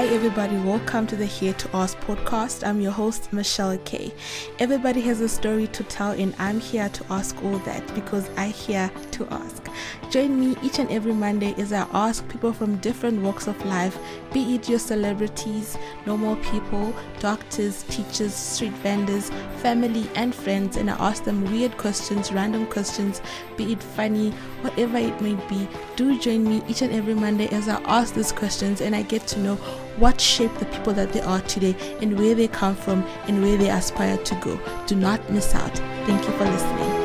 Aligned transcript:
Hi, 0.00 0.06
everybody. 0.06 0.56
Welcome 0.56 1.06
to 1.08 1.14
the 1.14 1.26
Here 1.26 1.52
to 1.52 1.76
Ask 1.76 1.94
podcast. 1.98 2.66
I'm 2.66 2.80
your 2.80 2.90
host, 2.90 3.30
Michelle 3.34 3.76
Kay. 3.84 4.14
Everybody 4.58 5.02
has 5.02 5.20
a 5.20 5.28
story 5.28 5.66
to 5.66 5.84
tell, 5.84 6.12
and 6.12 6.34
I'm 6.38 6.58
here 6.58 6.88
to 6.88 7.04
ask 7.10 7.36
all 7.44 7.58
that 7.58 7.94
because 7.94 8.30
I 8.38 8.46
here 8.46 8.90
to 9.10 9.26
ask. 9.30 9.62
Join 10.10 10.40
me 10.40 10.56
each 10.62 10.78
and 10.78 10.90
every 10.90 11.12
Monday 11.12 11.54
as 11.58 11.74
I 11.74 11.86
ask 11.92 12.26
people 12.30 12.54
from 12.54 12.78
different 12.78 13.20
walks 13.20 13.46
of 13.46 13.62
life, 13.66 13.98
be 14.32 14.54
it 14.54 14.70
your 14.70 14.78
celebrities, 14.78 15.76
normal 16.06 16.36
people, 16.36 16.94
doctors, 17.18 17.82
teachers, 17.90 18.32
street 18.32 18.72
vendors, 18.72 19.30
family, 19.58 20.08
and 20.14 20.34
friends, 20.34 20.78
and 20.78 20.90
I 20.90 20.94
ask 20.94 21.24
them 21.24 21.44
weird 21.52 21.76
questions, 21.76 22.32
random 22.32 22.66
questions, 22.68 23.20
be 23.58 23.72
it 23.72 23.82
funny, 23.82 24.30
whatever 24.62 24.96
it 24.96 25.20
may 25.20 25.34
be. 25.46 25.68
Do 25.96 26.18
join 26.18 26.42
me 26.42 26.62
each 26.66 26.80
and 26.80 26.94
every 26.94 27.14
Monday 27.14 27.48
as 27.48 27.68
I 27.68 27.82
ask 27.82 28.14
these 28.14 28.32
questions 28.32 28.80
and 28.80 28.96
I 28.96 29.02
get 29.02 29.26
to 29.28 29.38
know 29.38 29.58
what 29.98 30.20
shaped 30.20 30.58
the 30.58 30.66
people 30.66 30.92
that 30.94 31.12
they 31.12 31.20
are 31.20 31.40
today 31.42 31.74
and 32.00 32.18
where 32.18 32.34
they 32.34 32.48
come 32.48 32.74
from 32.74 33.02
and 33.28 33.42
where 33.42 33.56
they 33.56 33.70
aspire 33.70 34.16
to 34.18 34.34
go. 34.36 34.58
Do 34.86 34.96
not 34.96 35.30
miss 35.30 35.54
out. 35.54 35.76
Thank 36.06 36.26
you 36.26 36.32
for 36.36 36.44
listening. 36.44 36.99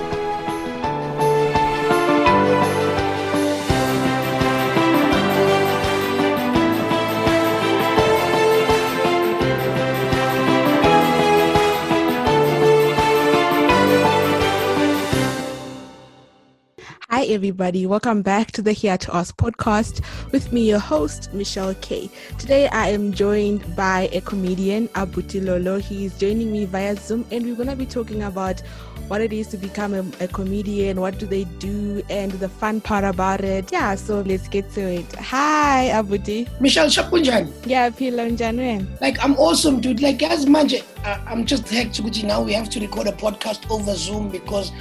Everybody. 17.35 17.85
Welcome 17.85 18.21
back 18.21 18.53
to 18.53 18.62
the 18.62 18.71
Here 18.71 18.98
to 18.98 19.13
Us 19.13 19.30
podcast 19.30 20.02
with 20.31 20.53
me, 20.53 20.70
your 20.70 20.80
host, 20.80 21.33
Michelle 21.33 21.75
K. 21.81 22.09
Today, 22.39 22.69
I 22.69 22.88
am 22.88 23.11
joined 23.11 23.75
by 23.75 24.08
a 24.14 24.22
comedian, 24.22 24.88
Abuti 24.89 25.44
Lolo. 25.44 25.78
He 25.78 26.06
is 26.06 26.17
joining 26.17 26.50
me 26.50 26.63
via 26.63 26.95
Zoom, 26.95 27.25
and 27.31 27.45
we're 27.45 27.56
going 27.56 27.67
to 27.67 27.75
be 27.75 27.86
talking 27.86 28.23
about 28.23 28.61
what 29.09 29.19
it 29.19 29.33
is 29.33 29.47
to 29.47 29.58
become 29.58 29.94
a, 29.94 30.06
a, 30.23 30.30
comedian, 30.30 31.02
what 31.02 31.19
do 31.19 31.25
they 31.25 31.44
do, 31.59 32.02
and 32.09 32.31
the 32.31 32.47
fun 32.47 32.80
part 32.80 33.03
about 33.03 33.41
it. 33.41 33.69
Yeah, 33.69 33.95
so 33.95 34.22
let's 34.22 34.47
get 34.47 34.72
to 34.72 34.81
it. 34.81 35.16
Hi, 35.16 35.89
Abuti. 35.91 36.47
Michelle 36.61 36.88
Shapunjan. 36.88 37.52
Yeah, 37.66 37.89
Pilonjanwen. 37.89 39.02
Like, 39.02 39.22
I'm 39.22 39.36
awesome, 39.36 39.81
dude. 39.81 40.02
Like, 40.02 40.23
as 40.23 40.45
much, 40.45 40.73
uh, 40.73 41.17
I'm 41.28 41.45
just 41.45 41.67
hectic. 41.67 42.23
Now 42.23 42.41
we 42.41 42.53
have 42.53 42.69
to 42.69 42.80
record 42.80 43.08
a 43.08 43.11
podcast 43.11 43.69
over 43.69 43.94
Zoom 43.94 44.30
because 44.30 44.72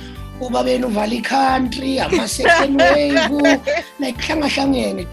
uba 0.45 0.61
benu 0.65 0.89
valley 0.89 1.21
country 1.25 1.99
ama-second 2.05 2.77
wave 2.77 3.61
like 3.99 4.19
hlangahlangene 4.25 5.07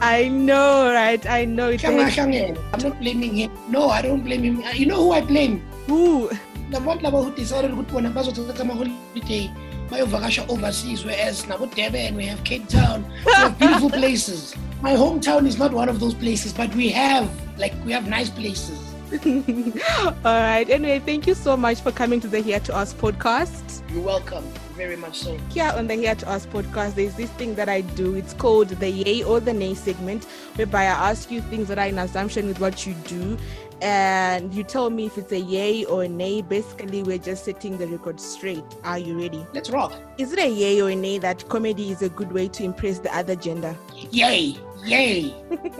i 0.00 0.28
know 0.28 0.92
right? 0.92 1.24
I 1.26 1.44
know 1.46 1.72
hlangahlangene. 1.72 2.56
I'm 2.72 2.82
not 2.82 3.00
blaming 3.00 3.34
him. 3.34 3.50
No 3.68 3.88
i 3.88 4.02
don't 4.02 4.22
blame 4.22 4.42
him. 4.42 4.62
You 4.74 4.86
know 4.86 5.00
who 5.04 5.12
i 5.12 5.20
blame? 5.20 5.62
Who? 5.86 6.30
Labantu 6.70 7.02
laba 7.08 7.24
who 7.24 7.30
decided 7.32 7.70
ukuthi 7.72 7.92
bona 7.92 8.10
bazothatha 8.10 8.60
ama-holiday 8.60 9.50
bayovakasha 9.90 10.44
overseas 10.48 11.04
whereas 11.08 11.46
nabo-durban 11.46 12.16
we 12.16 12.26
have 12.26 12.42
cape 12.44 12.66
town 12.68 13.04
we 13.26 13.32
have 13.32 13.58
beautiful 13.62 13.90
places. 13.90 14.54
My 14.82 14.94
hometown 15.02 15.46
is 15.46 15.58
not 15.58 15.72
one 15.72 15.88
of 15.88 16.00
those 16.00 16.14
places 16.14 16.52
but 16.52 16.74
we 16.74 16.88
have 16.90 17.28
like 17.56 17.74
we 17.86 17.92
have 17.92 18.06
nice 18.08 18.28
places 18.28 18.93
all 20.24 20.40
right 20.40 20.70
anyway 20.70 20.98
thank 20.98 21.26
you 21.26 21.34
so 21.34 21.56
much 21.56 21.80
for 21.80 21.92
coming 21.92 22.20
to 22.20 22.28
the 22.28 22.40
here 22.40 22.60
to 22.60 22.74
us 22.74 22.94
podcast 22.94 23.82
you're 23.92 24.02
welcome 24.02 24.44
very 24.74 24.96
much 24.96 25.20
so. 25.20 25.38
Here 25.50 25.72
on 25.76 25.86
the 25.86 25.94
Here 25.94 26.14
to 26.14 26.28
Us 26.28 26.46
podcast, 26.46 26.94
there's 26.94 27.14
this 27.14 27.30
thing 27.30 27.54
that 27.54 27.68
I 27.68 27.82
do. 27.82 28.14
It's 28.16 28.34
called 28.34 28.68
the 28.68 28.90
yay 28.90 29.22
or 29.22 29.40
the 29.40 29.52
nay 29.52 29.74
segment, 29.74 30.24
whereby 30.56 30.82
I 30.82 31.10
ask 31.10 31.30
you 31.30 31.40
things 31.42 31.68
that 31.68 31.78
are 31.78 31.86
in 31.86 31.98
assumption 31.98 32.46
with 32.46 32.60
what 32.60 32.86
you 32.86 32.94
do. 33.06 33.38
And 33.80 34.54
you 34.54 34.64
tell 34.64 34.90
me 34.90 35.06
if 35.06 35.18
it's 35.18 35.32
a 35.32 35.38
yay 35.38 35.84
or 35.84 36.04
a 36.04 36.08
nay. 36.08 36.42
Basically, 36.42 37.02
we're 37.02 37.18
just 37.18 37.44
setting 37.44 37.76
the 37.76 37.86
record 37.86 38.20
straight. 38.20 38.64
Are 38.82 38.98
you 38.98 39.20
ready? 39.20 39.46
Let's 39.52 39.70
rock. 39.70 39.92
Is 40.18 40.32
it 40.32 40.38
a 40.38 40.48
yay 40.48 40.80
or 40.80 40.90
a 40.90 40.96
nay 40.96 41.18
that 41.18 41.48
comedy 41.48 41.90
is 41.90 42.02
a 42.02 42.08
good 42.08 42.32
way 42.32 42.48
to 42.48 42.64
impress 42.64 42.98
the 42.98 43.14
other 43.16 43.36
gender? 43.36 43.76
Yay! 44.10 44.56
Yay! 44.84 45.34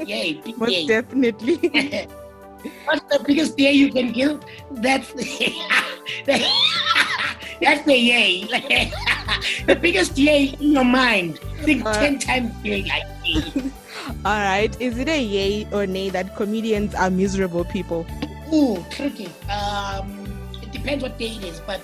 yay! 0.04 0.42
Most 0.56 0.72
yay. 0.72 0.86
definitely. 0.86 2.08
What's 2.84 3.04
the 3.12 3.22
biggest 3.24 3.58
yay 3.58 3.72
you 3.72 3.92
can 3.92 4.12
give? 4.12 4.40
That's 4.70 5.12
the, 5.12 5.24
that's 7.60 7.84
the 7.84 7.96
yay. 7.96 8.44
the 9.66 9.76
biggest 9.76 10.16
yay 10.16 10.54
in 10.60 10.72
your 10.72 10.84
mind. 10.84 11.38
Think 11.62 11.84
uh, 11.84 11.92
ten 11.94 12.18
times 12.18 12.52
yay. 12.64 12.88
All 14.24 14.40
right. 14.40 14.74
Is 14.80 14.98
it 14.98 15.08
a 15.08 15.20
yay 15.20 15.66
or 15.72 15.86
nay 15.86 16.10
that 16.10 16.36
comedians 16.36 16.94
are 16.94 17.10
miserable 17.10 17.64
people? 17.64 18.06
Ooh, 18.52 18.84
tricky. 18.90 19.28
Um, 19.48 20.28
it 20.62 20.72
depends 20.72 21.02
what 21.02 21.18
day 21.18 21.36
it 21.36 21.44
is, 21.44 21.60
but 21.60 21.80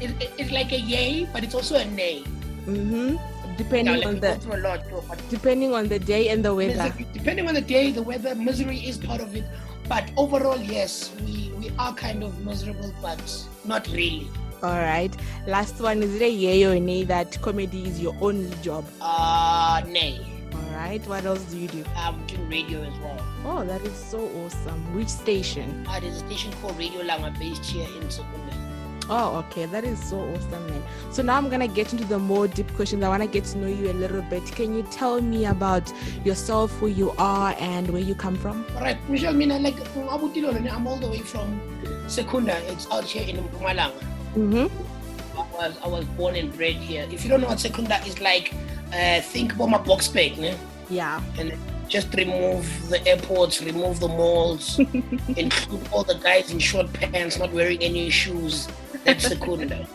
it, 0.00 0.10
it, 0.22 0.30
it's 0.38 0.50
like 0.50 0.72
a 0.72 0.80
yay, 0.80 1.26
but 1.32 1.44
it's 1.44 1.54
also 1.54 1.76
a 1.76 1.84
nay. 1.84 2.22
Mm-hmm. 2.66 3.16
Depending 3.56 4.02
yeah, 4.02 4.08
on 4.08 4.18
the 4.18 4.34
lot, 4.58 4.82
depending 5.30 5.74
on 5.74 5.86
the 5.86 5.98
day 5.98 6.28
and 6.30 6.44
the 6.44 6.52
weather. 6.52 6.92
Depending 7.12 7.46
on 7.46 7.54
the 7.54 7.60
day, 7.60 7.92
the 7.92 8.02
weather, 8.02 8.34
misery 8.34 8.78
is 8.78 8.98
part 8.98 9.20
of 9.20 9.36
it. 9.36 9.44
But 9.88 10.10
overall, 10.16 10.58
yes, 10.58 11.12
we, 11.20 11.52
we 11.58 11.70
are 11.78 11.94
kind 11.94 12.22
of 12.22 12.44
miserable, 12.44 12.92
but 13.02 13.20
not 13.64 13.86
really. 13.88 14.28
All 14.62 14.70
right. 14.78 15.14
Last 15.46 15.80
one 15.80 16.02
is 16.02 16.14
it 16.14 16.22
a 16.22 16.30
yay 16.30 16.64
or 16.64 16.72
a 16.72 16.80
nay 16.80 17.04
that 17.04 17.38
comedy 17.42 17.84
is 17.84 18.00
your 18.00 18.16
only 18.20 18.50
job? 18.62 18.84
Uh, 19.00 19.82
nay. 19.86 20.18
All 20.54 20.70
right. 20.76 21.06
What 21.06 21.26
else 21.26 21.42
do 21.44 21.58
you 21.58 21.68
do? 21.68 21.84
I'm 21.94 22.26
doing 22.26 22.48
radio 22.48 22.82
as 22.82 22.98
well. 23.00 23.20
Oh, 23.44 23.64
that 23.64 23.82
is 23.82 23.94
so 23.94 24.26
awesome. 24.44 24.94
Which 24.94 25.08
station? 25.08 25.84
Uh, 25.86 26.00
there's 26.00 26.16
a 26.16 26.26
station 26.26 26.52
called 26.62 26.78
Radio 26.78 27.02
Langa 27.02 27.38
based 27.38 27.64
here 27.66 27.86
in 28.00 28.10
Secunda. 28.10 28.63
Oh, 29.10 29.44
okay. 29.46 29.66
That 29.66 29.84
is 29.84 30.02
so 30.02 30.18
awesome, 30.18 30.66
man. 30.66 30.82
So 31.10 31.22
now 31.22 31.36
I'm 31.36 31.48
gonna 31.48 31.68
get 31.68 31.92
into 31.92 32.04
the 32.04 32.18
more 32.18 32.48
deep 32.48 32.72
questions. 32.74 33.04
I 33.04 33.08
wanna 33.08 33.26
get 33.26 33.44
to 33.44 33.58
know 33.58 33.66
you 33.66 33.90
a 33.90 33.92
little 33.92 34.22
bit. 34.22 34.44
Can 34.46 34.74
you 34.74 34.82
tell 34.84 35.20
me 35.20 35.46
about 35.46 35.92
yourself, 36.24 36.72
who 36.78 36.86
you 36.86 37.12
are, 37.18 37.54
and 37.58 37.90
where 37.90 38.02
you 38.02 38.14
come 38.14 38.36
from? 38.36 38.64
All 38.74 38.82
right, 38.82 38.98
Michelle. 39.08 39.34
Mina 39.34 39.58
like 39.58 39.76
I'm 39.96 40.86
all 40.86 40.96
the 40.96 41.08
way 41.08 41.20
from 41.20 41.60
Secunda. 42.08 42.56
It's 42.72 42.90
out 42.90 43.04
here 43.04 43.28
in 43.28 43.42
Mpumalanga. 43.44 43.92
Mm-hmm. 44.34 45.38
I 45.38 45.42
was 45.52 45.78
I 45.84 45.88
was 45.88 46.04
born 46.16 46.36
and 46.36 46.54
bred 46.56 46.76
here. 46.76 47.06
If 47.10 47.24
you 47.24 47.30
don't 47.30 47.40
know 47.40 47.48
what 47.48 47.60
Secunda 47.60 48.00
is 48.06 48.20
like, 48.20 48.54
uh, 48.92 49.20
think 49.20 49.54
about 49.54 49.68
my 49.68 49.78
box 49.78 50.08
bag, 50.08 50.38
ne? 50.38 50.56
Yeah. 50.88 51.20
And 51.38 51.52
just 51.88 52.14
remove 52.14 52.88
the 52.88 53.06
airports, 53.06 53.62
remove 53.62 54.00
the 54.00 54.08
malls, 54.08 54.78
include 55.36 55.88
all 55.92 56.04
the 56.04 56.18
guys 56.22 56.50
in 56.50 56.58
short 56.58 56.92
pants, 56.92 57.38
not 57.38 57.52
wearing 57.52 57.82
any 57.82 58.10
shoes. 58.10 58.68
That's 59.04 59.28
Secunda. 59.28 59.86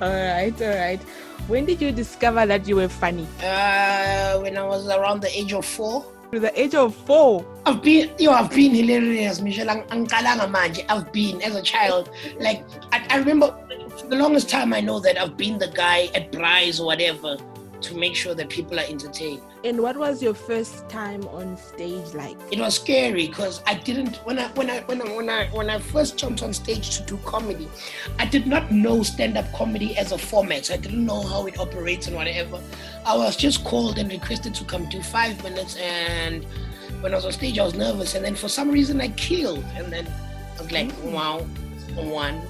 all 0.00 0.10
right, 0.10 0.54
all 0.60 0.68
right. 0.68 1.00
When 1.46 1.64
did 1.64 1.80
you 1.80 1.92
discover 1.92 2.44
that 2.46 2.68
you 2.68 2.76
were 2.76 2.88
funny? 2.88 3.26
Uh, 3.42 4.38
when 4.40 4.56
I 4.56 4.66
was 4.66 4.86
around 4.88 5.22
the 5.22 5.38
age 5.38 5.52
of 5.52 5.64
four. 5.64 6.04
To 6.32 6.40
the 6.40 6.52
age 6.60 6.74
of 6.74 6.94
four. 6.94 7.46
I've 7.64 7.82
been, 7.82 8.10
you 8.18 8.28
know, 8.28 8.34
I've 8.34 8.50
been 8.50 8.74
hilarious, 8.74 9.40
Michelle. 9.40 9.70
I've 9.70 11.12
been 11.12 11.40
as 11.42 11.56
a 11.56 11.62
child. 11.62 12.10
Like 12.38 12.66
I, 12.92 13.06
I 13.08 13.16
remember 13.16 13.56
for 13.96 14.06
the 14.08 14.16
longest 14.16 14.50
time, 14.50 14.74
I 14.74 14.80
know 14.80 15.00
that 15.00 15.18
I've 15.18 15.38
been 15.38 15.58
the 15.58 15.68
guy 15.68 16.10
at 16.14 16.30
Bryce 16.30 16.80
or 16.80 16.86
whatever 16.86 17.38
to 17.80 17.96
make 17.96 18.14
sure 18.14 18.34
that 18.34 18.48
people 18.48 18.78
are 18.78 18.84
entertained. 18.88 19.42
And 19.64 19.80
what 19.80 19.96
was 19.96 20.22
your 20.22 20.34
first 20.34 20.88
time 20.88 21.26
on 21.28 21.56
stage 21.56 22.14
like? 22.14 22.36
It 22.50 22.58
was 22.58 22.76
scary 22.76 23.26
because 23.26 23.62
I 23.66 23.74
didn't 23.74 24.16
when 24.18 24.38
I 24.38 24.48
when 24.48 24.70
I 24.70 24.80
when 24.80 25.02
I 25.02 25.16
when 25.16 25.28
I 25.28 25.46
when 25.46 25.70
I 25.70 25.78
first 25.78 26.16
jumped 26.16 26.42
on 26.42 26.52
stage 26.52 26.96
to 26.96 27.02
do 27.04 27.16
comedy, 27.24 27.68
I 28.18 28.26
did 28.26 28.46
not 28.46 28.70
know 28.70 29.02
stand-up 29.02 29.52
comedy 29.52 29.96
as 29.96 30.12
a 30.12 30.18
format. 30.18 30.66
So 30.66 30.74
I 30.74 30.76
didn't 30.76 31.04
know 31.04 31.22
how 31.22 31.46
it 31.46 31.58
operates 31.58 32.06
and 32.06 32.16
whatever. 32.16 32.60
I 33.04 33.16
was 33.16 33.36
just 33.36 33.64
called 33.64 33.98
and 33.98 34.10
requested 34.10 34.54
to 34.54 34.64
come 34.64 34.88
do 34.88 35.02
five 35.02 35.42
minutes 35.42 35.76
and 35.76 36.44
when 37.00 37.12
I 37.12 37.16
was 37.16 37.24
on 37.24 37.32
stage 37.32 37.58
I 37.58 37.64
was 37.64 37.74
nervous 37.74 38.14
and 38.14 38.24
then 38.24 38.34
for 38.34 38.48
some 38.48 38.70
reason 38.70 39.00
I 39.00 39.08
killed 39.08 39.64
and 39.76 39.92
then 39.92 40.06
I 40.58 40.62
was 40.62 40.72
like, 40.72 40.88
mm-hmm. 40.88 41.12
wow, 41.12 41.38
one. 41.94 42.40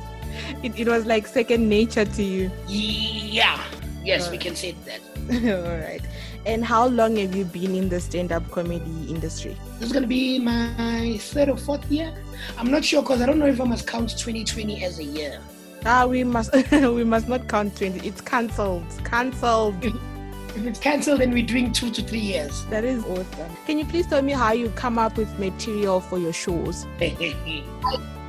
It, 0.63 0.79
it 0.79 0.89
was 0.89 1.07
like 1.07 1.27
second 1.27 1.69
nature 1.69 2.05
to 2.05 2.23
you. 2.23 2.51
Yeah. 2.67 3.63
Yes, 4.09 4.31
we 4.31 4.39
can 4.39 4.57
say 4.57 4.75
that. 4.87 5.01
All 5.67 5.79
right. 5.79 6.01
And 6.47 6.65
how 6.65 6.87
long 6.87 7.17
have 7.17 7.37
you 7.37 7.45
been 7.45 7.75
in 7.75 7.91
the 7.91 8.01
stand-up 8.01 8.51
comedy 8.51 9.07
industry? 9.07 9.55
This 9.79 9.89
is 9.89 9.93
gonna 9.93 10.07
be 10.07 10.39
my 10.39 11.19
third 11.21 11.51
or 11.51 11.59
fourth 11.59 11.85
year. 11.91 12.15
I'm 12.57 12.71
not 12.71 12.87
sure 12.87 13.03
because 13.03 13.21
I 13.21 13.27
don't 13.27 13.39
know 13.39 13.47
if 13.47 13.61
I 13.61 13.65
must 13.65 13.87
count 13.87 14.09
2020 14.09 14.83
as 14.83 14.99
a 14.99 15.05
year. 15.05 15.43
Ah, 15.85 16.07
we 16.07 16.25
must 16.25 16.55
we 16.73 17.05
must 17.05 17.29
not 17.29 17.49
count 17.49 17.77
20. 17.77 18.09
It's 18.09 18.23
cancelled. 18.23 18.87
Cancelled. 19.05 19.85
if 19.85 20.65
it's 20.65 20.81
cancelled, 20.81 21.21
then 21.21 21.33
we're 21.33 21.47
doing 21.47 21.71
two 21.71 21.91
to 21.91 22.01
three 22.01 22.19
years. 22.33 22.65
That 22.71 22.85
is 22.85 23.05
awesome. 23.05 23.57
Can 23.67 23.77
you 23.79 23.85
please 23.85 24.07
tell 24.07 24.23
me 24.23 24.33
how 24.33 24.53
you 24.53 24.71
come 24.71 24.99
up 24.99 25.19
with 25.19 25.39
material 25.39 26.01
for 26.01 26.19
your 26.19 26.33
shows? 26.33 26.87
I, 27.03 27.63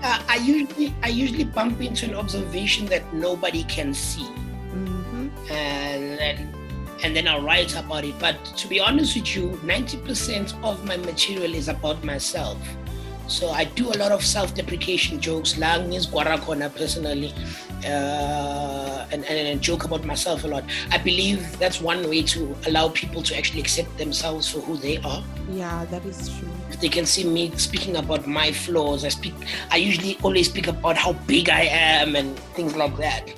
uh, 0.03 0.23
I 0.27 0.35
usually 0.43 0.93
I 1.03 1.07
usually 1.07 1.45
bump 1.45 1.79
into 1.79 2.05
an 2.05 2.15
observation 2.15 2.85
that 2.87 3.13
nobody 3.13 3.63
can 3.63 3.93
see. 3.93 4.27
And 5.50 6.18
then 6.19 6.54
and 7.04 7.16
then 7.16 7.28
I'll 7.28 7.42
write 7.42 7.75
about 7.78 8.04
it. 8.04 8.16
But 8.19 8.44
to 8.57 8.68
be 8.68 8.80
honest 8.80 9.16
with 9.16 9.36
you, 9.36 9.60
ninety 9.63 9.98
percent 9.98 10.54
of 10.63 10.86
my 10.86 10.98
material 10.98 11.54
is 11.54 11.68
about 11.68 12.04
myself. 12.04 12.57
So 13.28 13.51
I 13.51 13.66
do 13.66 13.90
a 13.90 13.98
lot 13.98 14.12
of 14.12 14.25
self-deprecation 14.25 15.19
jokes. 15.19 15.56
Lang 15.60 15.94
is 15.94 16.07
Guarakona 16.07 16.75
personally, 16.75 17.31
uh, 17.86 19.06
and, 19.12 19.24
and, 19.24 19.48
and 19.48 19.62
joke 19.62 19.84
about 19.84 20.04
myself 20.04 20.46
a 20.46 20.48
lot. 20.48 20.63
I 20.90 20.98
believe 20.98 21.60
that's 21.60 21.80
one 21.80 22.10
way 22.10 22.24
to 22.24 22.57
allow 22.66 22.90
people 22.90 23.22
to 23.22 23.38
actually 23.38 23.62
accept 23.62 23.96
themselves 24.00 24.50
for 24.50 24.62
who 24.62 24.78
they 24.78 24.98
are. 24.98 25.24
Yeah, 25.51 25.86
that 25.92 26.04
is 26.06 26.36
true. 26.40 26.50
If 26.72 26.81
they 26.81 26.90
can 26.90 27.06
see 27.06 27.24
me 27.24 27.51
speaking 27.56 27.98
about 27.98 28.25
my 28.25 28.51
flaws, 28.51 29.06
I 29.06 29.10
speak. 29.10 29.36
I 29.69 29.78
usually 29.78 30.18
always 30.24 30.50
speak 30.50 30.66
about 30.68 30.98
how 30.98 31.13
big 31.13 31.50
I 31.50 31.66
am 31.66 32.16
and 32.16 32.36
things 32.56 32.75
like 32.75 32.98
that. 32.98 33.31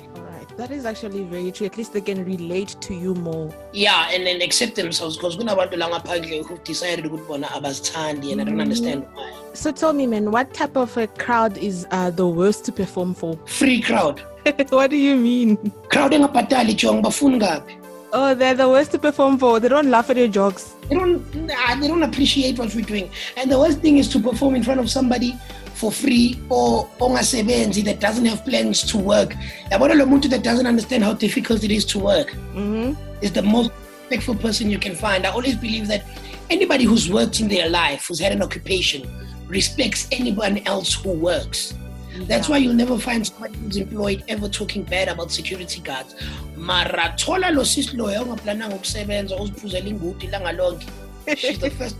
That 0.56 0.70
is 0.70 0.84
actually 0.84 1.24
very 1.24 1.50
true. 1.50 1.66
At 1.66 1.78
least 1.78 1.92
they 1.92 2.00
can 2.00 2.24
relate 2.24 2.76
to 2.80 2.94
you 2.94 3.14
more. 3.14 3.52
Yeah, 3.72 4.10
and 4.10 4.26
then 4.26 4.42
accept 4.42 4.76
themselves 4.76 5.16
because 5.16 5.36
kunabantu 5.36 5.78
la 5.78 5.88
ngaphandle 5.88 6.46
who 6.46 6.58
decided 6.58 7.06
ukuthi 7.06 7.26
bona 7.26 7.46
abazithandi 7.46 8.32
and 8.32 8.40
I 8.40 8.44
don't 8.44 8.60
understand 8.60 9.06
why. 9.14 9.32
So 9.54 9.72
tell 9.72 9.92
me, 9.92 10.06
man, 10.06 10.30
what 10.30 10.52
type 10.54 10.76
of 10.76 10.96
a 10.96 11.06
crowd 11.06 11.56
is 11.56 11.86
uh, 11.90 12.10
the 12.10 12.26
worst 12.26 12.64
to 12.66 12.72
perform 12.72 13.14
for? 13.14 13.36
Free 13.46 13.80
crowd. 13.80 14.20
what 14.70 14.90
do 14.90 14.96
you 14.96 15.16
mean? 15.16 15.56
Crowding 15.88 15.88
Crowd 15.88 16.12
engabhatali 16.12 16.76
jong 16.76 17.02
bafuni 17.02 17.40
ngapi? 17.40 17.78
Oh, 18.14 18.34
they're 18.34 18.54
the 18.54 18.68
worst 18.68 18.90
to 18.90 18.98
perform 18.98 19.38
for. 19.38 19.58
They 19.58 19.68
don't 19.68 19.90
laugh 19.90 20.10
at 20.10 20.18
your 20.18 20.28
jokes. 20.28 20.74
They 20.90 20.96
don't. 20.96 21.32
They 21.32 21.88
don't 21.88 22.02
appreciate 22.02 22.58
what 22.58 22.74
we're 22.74 22.84
doing. 22.84 23.10
And 23.38 23.50
the 23.50 23.58
worst 23.58 23.78
thing 23.80 23.96
is 23.96 24.08
to 24.10 24.20
perform 24.20 24.54
in 24.54 24.62
front 24.62 24.80
of 24.80 24.90
somebody 24.90 25.38
for 25.82 25.90
free 25.90 26.38
or 26.48 26.88
ongasebenzi 27.00 27.82
that 27.84 27.98
doesn't 27.98 28.24
have 28.24 28.44
plans 28.44 28.82
to 28.84 28.96
work. 28.96 29.34
Yabona 29.72 29.98
lo 29.98 30.06
muntu 30.06 30.30
that 30.30 30.44
doesn't 30.44 30.68
understand 30.72 31.02
how 31.02 31.12
difficult 31.12 31.64
it 31.64 31.72
is 31.72 31.84
to 31.84 31.98
work 31.98 32.28
mm-hmm. 32.54 32.94
is 33.20 33.32
the 33.32 33.42
most 33.42 33.72
respectful 33.98 34.36
person 34.36 34.70
you 34.70 34.78
can 34.78 34.94
find. 34.94 35.26
I 35.26 35.30
always 35.30 35.56
believe 35.56 35.88
that 35.88 36.04
anybody 36.50 36.84
who's 36.84 37.10
worked 37.10 37.40
in 37.40 37.48
their 37.48 37.68
life 37.68 38.06
who's 38.06 38.20
had 38.20 38.30
an 38.30 38.42
occupation 38.42 39.10
respects 39.48 40.06
anyone 40.12 40.58
else 40.66 40.94
who 40.94 41.10
works. 41.10 41.74
That's 42.30 42.48
why 42.48 42.58
you'll 42.58 42.78
never 42.84 42.96
find 42.96 43.26
somebody 43.26 43.58
who's 43.58 43.76
employed 43.76 44.22
ever 44.28 44.48
talking 44.48 44.84
bad 44.84 45.08
about 45.08 45.32
security 45.32 45.80
guards. 45.80 46.14
Mara 46.56 47.16
thola 47.18 47.50
lo 47.50 47.64
sisi 47.64 47.96
loyo 47.96 48.22
ongaplananga 48.22 48.76
ukusebenza 48.76 49.36
uziphuzela 49.36 49.88
ingudi 49.88 50.26
ilanga 50.26 50.52
lonke. 50.52 50.86
She's 51.36 51.58
the 51.58 51.70
first 51.70 51.96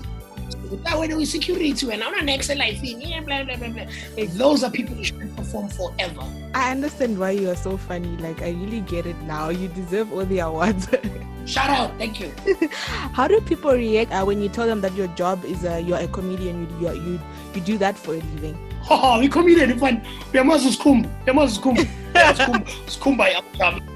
that 0.76 0.98
when 0.98 1.16
we 1.16 1.24
security 1.24 1.86
when 1.86 2.02
I'm 2.02 2.14
an 2.18 2.28
Excel 2.28 2.60
I 2.60 2.74
think 2.74 3.06
yeah 3.06 3.20
blah 3.20 3.44
blah 3.44 3.56
blah 3.56 3.68
blah. 3.68 3.84
those 4.30 4.64
are 4.64 4.70
people 4.70 4.96
you 4.96 5.04
should 5.04 5.36
perform 5.36 5.68
forever. 5.68 6.22
I 6.54 6.70
understand 6.70 7.18
why 7.18 7.30
you 7.30 7.50
are 7.50 7.56
so 7.56 7.76
funny. 7.76 8.16
Like 8.18 8.42
I 8.42 8.50
really 8.50 8.80
get 8.80 9.06
it 9.06 9.20
now. 9.22 9.48
You 9.48 9.68
deserve 9.68 10.12
all 10.12 10.24
the 10.24 10.40
awards. 10.40 10.88
Shout 11.46 11.70
out, 11.70 11.98
thank 11.98 12.20
you. 12.20 12.32
How 13.12 13.26
do 13.26 13.40
people 13.40 13.72
react 13.72 14.12
uh, 14.12 14.24
when 14.24 14.40
you 14.40 14.48
tell 14.48 14.66
them 14.66 14.80
that 14.82 14.94
your 14.94 15.08
job 15.08 15.44
is 15.44 15.64
uh, 15.64 15.82
you're 15.84 15.98
a 15.98 16.08
comedian? 16.08 16.68
You 16.80 16.92
you 16.92 17.02
you, 17.02 17.20
you 17.54 17.60
do 17.60 17.78
that 17.78 17.96
for 17.96 18.14
a 18.14 18.20
living. 18.34 18.56
Oh, 18.90 19.18
we 19.20 19.28
comedian, 19.28 19.78
fun. 19.78 20.02
Moses 20.32 20.76
Kumba. 20.76 21.08
We 21.24 21.30
are 21.30 21.34
Moses 21.34 21.58
Kumba. 21.58 21.88
Kumba. 22.14 23.92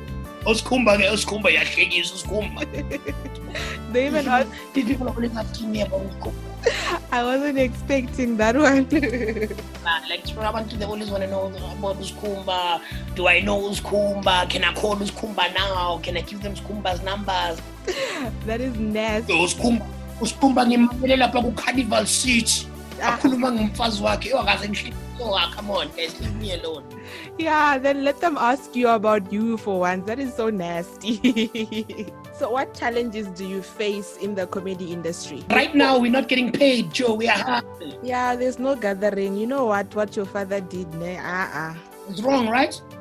Oskumba, 0.46 0.96
Oskumba, 1.10 1.50
Yashegi, 1.50 2.02
Oskumba. 2.02 2.62
They 3.92 4.06
even 4.06 4.28
ask. 4.28 4.48
People 4.72 5.08
always 5.08 5.36
asking 5.36 5.72
me 5.72 5.82
about 5.82 6.02
Oskumba. 6.02 6.55
I 7.12 7.22
wasn't 7.22 7.58
expecting 7.58 8.36
that 8.38 8.56
one. 8.56 8.88
like 10.08 10.24
Trabantu, 10.26 10.78
they 10.78 10.84
always 10.84 11.10
want 11.10 11.22
to 11.22 11.30
know 11.30 11.46
about 11.46 11.96
Uskumba. 11.98 12.80
Do 13.14 13.28
I 13.28 13.40
know 13.40 13.60
Uskumba? 13.70 14.48
Can 14.50 14.64
I 14.64 14.74
call 14.74 14.96
Uskumba 14.96 15.54
now? 15.54 15.98
Can 16.02 16.16
I 16.16 16.22
give 16.22 16.42
them 16.42 16.54
Uskumba's 16.54 17.02
numbers? 17.02 17.60
That 18.46 18.60
is 18.60 18.76
nasty. 18.78 19.32
Uskumba, 19.32 19.86
Uskumba 20.20 20.66
ngimamele 20.66 21.16
lapha 21.16 21.42
ku 21.42 21.52
Carnival 21.52 22.06
City. 22.06 22.66
Ah. 23.00 23.16
Akhuluma 23.16 23.52
ngumfazi 23.52 24.02
wakhe. 24.02 24.32
Oh, 24.34 24.42
akaze 24.42 24.92
Oh, 25.18 25.50
come 25.54 25.70
on, 25.70 25.88
guys, 25.96 26.20
leave 26.20 26.34
me 26.36 26.52
alone. 26.52 26.84
Yeah, 27.38 27.78
then 27.78 28.04
let 28.04 28.20
them 28.20 28.36
ask 28.36 28.76
you 28.76 28.88
about 28.88 29.32
you 29.32 29.56
for 29.56 29.80
once. 29.80 30.06
That 30.06 30.18
is 30.18 30.34
so 30.34 30.50
nasty. 30.50 32.12
So, 32.36 32.50
what 32.50 32.74
challenges 32.74 33.28
do 33.28 33.48
you 33.48 33.62
face 33.62 34.18
in 34.18 34.34
the 34.34 34.46
comedy 34.46 34.92
industry? 34.92 35.42
Right 35.48 35.74
now, 35.74 35.98
we're 35.98 36.12
not 36.12 36.28
getting 36.28 36.52
paid, 36.52 36.92
Joe. 36.92 37.14
We 37.14 37.28
are 37.28 37.38
happy. 37.38 37.96
Yeah, 38.02 38.36
there's 38.36 38.58
no 38.58 38.76
gathering. 38.76 39.38
You 39.38 39.46
know 39.46 39.64
what? 39.64 39.94
What 39.94 40.14
your 40.14 40.26
father 40.26 40.60
did, 40.60 40.92
ne? 40.94 41.16
Uh-uh. 41.16 41.74
It's 42.08 42.22
wrong, 42.22 42.48
right? 42.48 42.80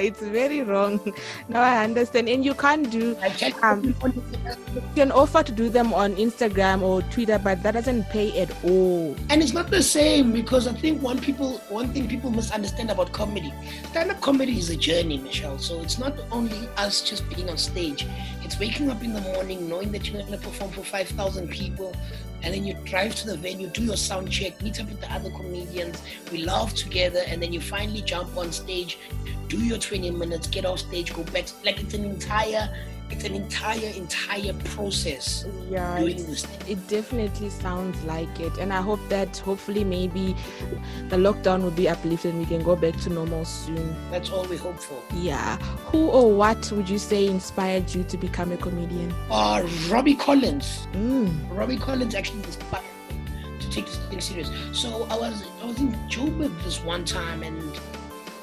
it's 0.00 0.20
very 0.20 0.62
wrong. 0.62 1.00
Now 1.48 1.60
I 1.60 1.84
understand. 1.84 2.28
And 2.28 2.44
you 2.44 2.54
can't 2.54 2.90
do. 2.90 3.16
Um, 3.62 3.84
you 3.84 4.82
can 4.94 5.12
offer 5.12 5.42
to 5.42 5.52
do 5.52 5.68
them 5.68 5.92
on 5.92 6.14
Instagram 6.16 6.80
or 6.80 7.02
Twitter, 7.02 7.38
but 7.38 7.62
that 7.62 7.72
doesn't 7.72 8.04
pay 8.04 8.40
at 8.40 8.50
all. 8.64 9.14
And 9.28 9.42
it's 9.42 9.52
not 9.52 9.70
the 9.70 9.82
same 9.82 10.32
because 10.32 10.66
I 10.66 10.72
think 10.72 11.02
one 11.02 11.20
people, 11.20 11.58
one 11.68 11.92
thing 11.92 12.08
people 12.08 12.30
must 12.30 12.52
understand 12.54 12.90
about 12.90 13.12
comedy, 13.12 13.52
stand-up 13.90 14.20
comedy 14.22 14.56
is 14.58 14.70
a 14.70 14.76
journey, 14.76 15.18
Michelle. 15.18 15.58
So 15.58 15.80
it's 15.82 15.98
not 15.98 16.14
only 16.30 16.68
us 16.78 17.02
just 17.02 17.28
being 17.28 17.50
on 17.50 17.58
stage. 17.58 18.06
It's 18.52 18.60
waking 18.60 18.90
up 18.90 19.02
in 19.02 19.14
the 19.14 19.20
morning, 19.22 19.66
knowing 19.66 19.92
that 19.92 20.10
you're 20.10 20.20
going 20.20 20.30
to 20.30 20.36
perform 20.36 20.72
for 20.72 20.84
five 20.84 21.08
thousand 21.08 21.48
people, 21.48 21.96
and 22.42 22.52
then 22.52 22.66
you 22.66 22.74
drive 22.84 23.14
to 23.14 23.28
the 23.28 23.36
venue, 23.38 23.66
do 23.68 23.82
your 23.82 23.96
sound 23.96 24.30
check, 24.30 24.60
meet 24.60 24.78
up 24.78 24.90
with 24.90 25.00
the 25.00 25.10
other 25.10 25.30
comedians, 25.30 26.02
we 26.30 26.44
laugh 26.44 26.74
together, 26.74 27.22
and 27.26 27.42
then 27.42 27.54
you 27.54 27.62
finally 27.62 28.02
jump 28.02 28.36
on 28.36 28.52
stage, 28.52 28.98
do 29.48 29.56
your 29.56 29.78
20 29.78 30.10
minutes, 30.10 30.48
get 30.48 30.66
off 30.66 30.80
stage, 30.80 31.14
go 31.14 31.24
back. 31.24 31.46
Like 31.64 31.80
it's 31.80 31.94
an 31.94 32.04
entire 32.04 32.68
it's 33.12 33.24
an 33.24 33.34
entire 33.34 33.90
entire 33.94 34.54
process 34.64 35.44
yeah 35.70 35.98
it, 35.98 36.46
it, 36.66 36.88
definitely 36.88 37.50
sounds 37.50 38.02
like 38.04 38.40
it. 38.40 38.56
And 38.58 38.72
i 38.72 38.80
hope 38.80 39.00
that 39.08 39.36
hopefully 39.38 39.84
maybe 39.84 40.34
the 41.08 41.16
lockdown 41.16 41.62
will 41.62 41.70
be 41.70 41.88
uplifted 41.88 42.32
and 42.32 42.40
we 42.40 42.46
can 42.46 42.62
go 42.62 42.74
back 42.74 42.96
to 43.02 43.10
normal 43.10 43.44
soon. 43.44 43.94
That's 44.10 44.30
all 44.30 44.44
we 44.44 44.56
hope 44.56 44.78
for. 44.78 45.00
Yeah. 45.14 45.56
Who 45.90 46.08
or 46.08 46.34
what 46.34 46.70
would 46.72 46.88
you 46.88 46.98
say 46.98 47.26
inspired 47.26 47.94
you 47.94 48.04
to 48.04 48.16
become 48.16 48.52
a 48.52 48.56
comedian? 48.56 49.14
Uh 49.30 49.66
Robby 49.88 50.14
Collins. 50.14 50.86
Mm. 50.92 51.56
Robby 51.56 51.76
Collins 51.76 52.14
actually 52.14 52.42
inspired 52.44 52.84
me 53.10 53.58
to 53.60 53.70
take 53.70 53.86
this 53.86 53.96
thing 53.96 54.20
serious. 54.20 54.50
So 54.72 55.06
i 55.10 55.16
was 55.16 55.44
i 55.62 55.66
was 55.66 55.78
in 55.78 55.92
joburg 56.08 56.52
this 56.64 56.82
one 56.82 57.04
time 57.04 57.42
and 57.42 57.60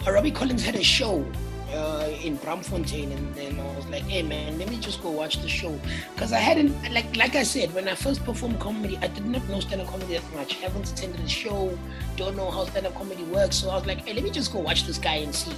uh, 0.07 0.11
Robby 0.11 0.31
Collins 0.31 0.63
had 0.63 0.75
a 0.75 0.83
show 0.83 1.25
uh, 1.73 2.09
in 2.23 2.37
Braamfontein, 2.37 3.11
and 3.15 3.35
then 3.35 3.59
I 3.59 3.75
was 3.75 3.87
like, 3.87 4.03
"Hey 4.03 4.23
man, 4.23 4.57
let 4.57 4.69
me 4.69 4.77
just 4.77 5.01
go 5.01 5.09
watch 5.09 5.41
the 5.41 5.49
show," 5.49 5.77
because 6.13 6.33
I 6.33 6.39
hadn't 6.39 6.73
like 6.91 7.15
like 7.15 7.35
I 7.35 7.43
said 7.43 7.73
when 7.73 7.87
I 7.87 7.95
first 7.95 8.23
performed 8.23 8.59
comedy, 8.59 8.97
I 9.01 9.07
did 9.07 9.25
not 9.25 9.47
know 9.49 9.59
stand-up 9.59 9.87
comedy 9.87 10.13
that 10.13 10.33
much. 10.33 10.57
I 10.57 10.59
haven't 10.67 10.89
attended 10.91 11.21
a 11.21 11.29
show, 11.29 11.77
don't 12.15 12.35
know 12.35 12.49
how 12.51 12.65
stand-up 12.65 12.95
comedy 12.95 13.23
works, 13.23 13.57
so 13.57 13.69
I 13.69 13.75
was 13.75 13.85
like, 13.85 14.05
"Hey, 14.05 14.13
let 14.13 14.23
me 14.23 14.29
just 14.31 14.51
go 14.53 14.59
watch 14.59 14.85
this 14.85 14.97
guy 14.97 15.15
and 15.15 15.33
see." 15.33 15.53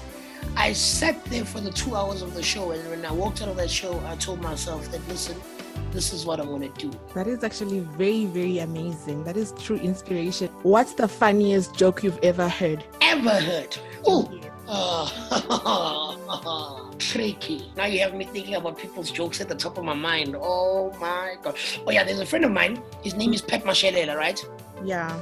I 0.56 0.74
sat 0.74 1.24
there 1.26 1.46
for 1.46 1.62
the 1.62 1.72
two 1.72 1.96
hours 1.96 2.22
of 2.22 2.34
the 2.34 2.44
show, 2.44 2.72
and 2.72 2.90
when 2.90 3.06
I 3.06 3.12
walked 3.12 3.42
out 3.42 3.50
of 3.50 3.58
that 3.58 3.70
show, 3.70 4.02
I 4.06 4.16
told 4.16 4.42
myself 4.42 4.92
that 4.92 5.08
listen, 5.08 5.40
this 5.92 6.14
is 6.14 6.26
what 6.26 6.40
I 6.40 6.44
want 6.44 6.64
to 6.64 6.90
do. 6.90 6.98
That 7.14 7.28
is 7.28 7.44
actually 7.44 7.82
very, 7.82 8.26
very 8.26 8.60
amazing. 8.60 9.24
That 9.24 9.38
is 9.38 9.54
true 9.54 9.78
inspiration. 9.78 10.48
What's 10.64 10.94
the 10.94 11.08
funniest 11.08 11.76
joke 11.76 12.04
you've 12.04 12.20
ever 12.24 12.48
heard? 12.48 12.84
Ever 13.02 13.30
heard? 13.30 13.78
Oh, 14.06 14.32
Oh, 14.74 16.90
tricky. 17.00 17.70
Now 17.76 17.86
you 17.86 18.00
have 18.00 18.14
me 18.14 18.24
thinking 18.26 18.56
about 18.56 18.78
people's 18.78 19.12
jokes 19.12 19.42
at 19.42 19.50
the 19.50 19.56
top 19.56 19.78
of 19.78 19.84
my 19.84 19.94
mind. 19.94 20.36
Oh 20.40 20.96
my 21.00 21.36
god. 21.44 21.58
Oh 21.86 21.92
yeah, 21.92 22.04
there's 22.06 22.20
a 22.22 22.26
friend 22.26 22.46
of 22.46 22.52
mine. 22.52 22.82
His 23.04 23.16
name 23.16 23.34
is 23.34 23.42
Pet 23.42 23.64
Mashelela, 23.66 24.16
right? 24.16 24.40
Yeah. 24.84 25.20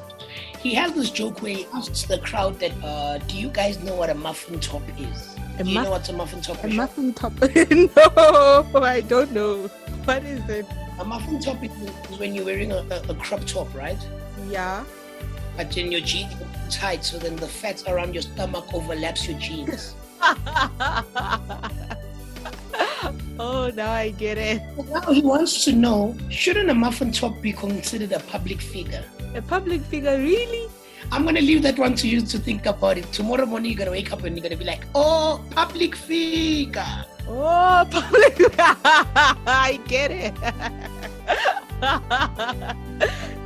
He 0.59 0.73
has 0.75 0.93
this 0.93 1.09
joke 1.09 1.41
where 1.41 1.55
he 1.55 1.65
asks 1.73 2.03
the 2.03 2.19
crowd 2.19 2.59
that, 2.59 2.73
uh, 2.83 3.17
"Do 3.27 3.37
you 3.37 3.49
guys 3.49 3.79
know 3.81 3.95
what 3.95 4.09
a 4.09 4.13
muffin 4.15 4.59
top 4.59 4.83
is? 4.99 5.35
A 5.57 5.63
Do 5.63 5.69
you 5.69 5.75
muff- 5.75 5.85
know 5.85 5.91
what's 5.91 6.09
a 6.09 6.13
muffin 6.13 6.41
top?" 6.41 6.63
A 6.63 6.67
muffin 6.67 7.13
top? 7.13 7.33
no, 7.51 8.83
I 8.83 9.01
don't 9.01 9.31
know. 9.31 9.67
What 10.05 10.23
is 10.25 10.47
it? 10.49 10.65
A 10.99 11.05
muffin 11.05 11.39
top 11.39 11.63
is 11.63 11.71
when 12.19 12.35
you're 12.35 12.45
wearing 12.45 12.71
a, 12.71 12.85
a, 12.91 13.01
a 13.09 13.15
crop 13.15 13.45
top, 13.45 13.73
right? 13.73 13.97
Yeah. 14.47 14.83
But 15.57 15.75
in 15.77 15.91
your 15.91 16.01
jeans 16.01 16.33
tight, 16.69 17.03
so 17.03 17.17
then 17.17 17.35
the 17.35 17.47
fat 17.47 17.83
around 17.87 18.13
your 18.13 18.23
stomach 18.23 18.73
overlaps 18.73 19.27
your 19.27 19.37
jeans. 19.39 19.95
oh, 23.39 23.71
now 23.75 23.91
I 23.91 24.11
get 24.17 24.37
it. 24.37 24.61
Now 24.89 25.11
he 25.11 25.21
wants 25.21 25.65
to 25.65 25.71
know 25.71 26.15
shouldn't 26.29 26.69
a 26.69 26.73
muffin 26.73 27.11
top 27.11 27.41
be 27.41 27.51
considered 27.53 28.11
a 28.11 28.19
public 28.19 28.61
figure? 28.61 29.03
A 29.35 29.41
public 29.41 29.81
figure, 29.81 30.17
really? 30.17 30.69
I'm 31.11 31.25
gonna 31.25 31.41
leave 31.41 31.63
that 31.63 31.79
one 31.79 31.95
to 31.95 32.07
you 32.07 32.21
to 32.21 32.37
think 32.37 32.65
about 32.65 32.97
it. 32.97 33.11
Tomorrow 33.11 33.45
morning, 33.45 33.71
you're 33.71 33.79
gonna 33.79 33.91
wake 33.91 34.11
up 34.11 34.23
and 34.23 34.35
you're 34.37 34.43
gonna 34.43 34.57
be 34.57 34.65
like, 34.65 34.85
oh, 34.93 35.43
public 35.51 35.95
figure. 35.95 37.05
Oh, 37.27 37.87
public. 37.91 38.53
I 38.59 39.79
get 39.87 40.11
it. 40.11 40.33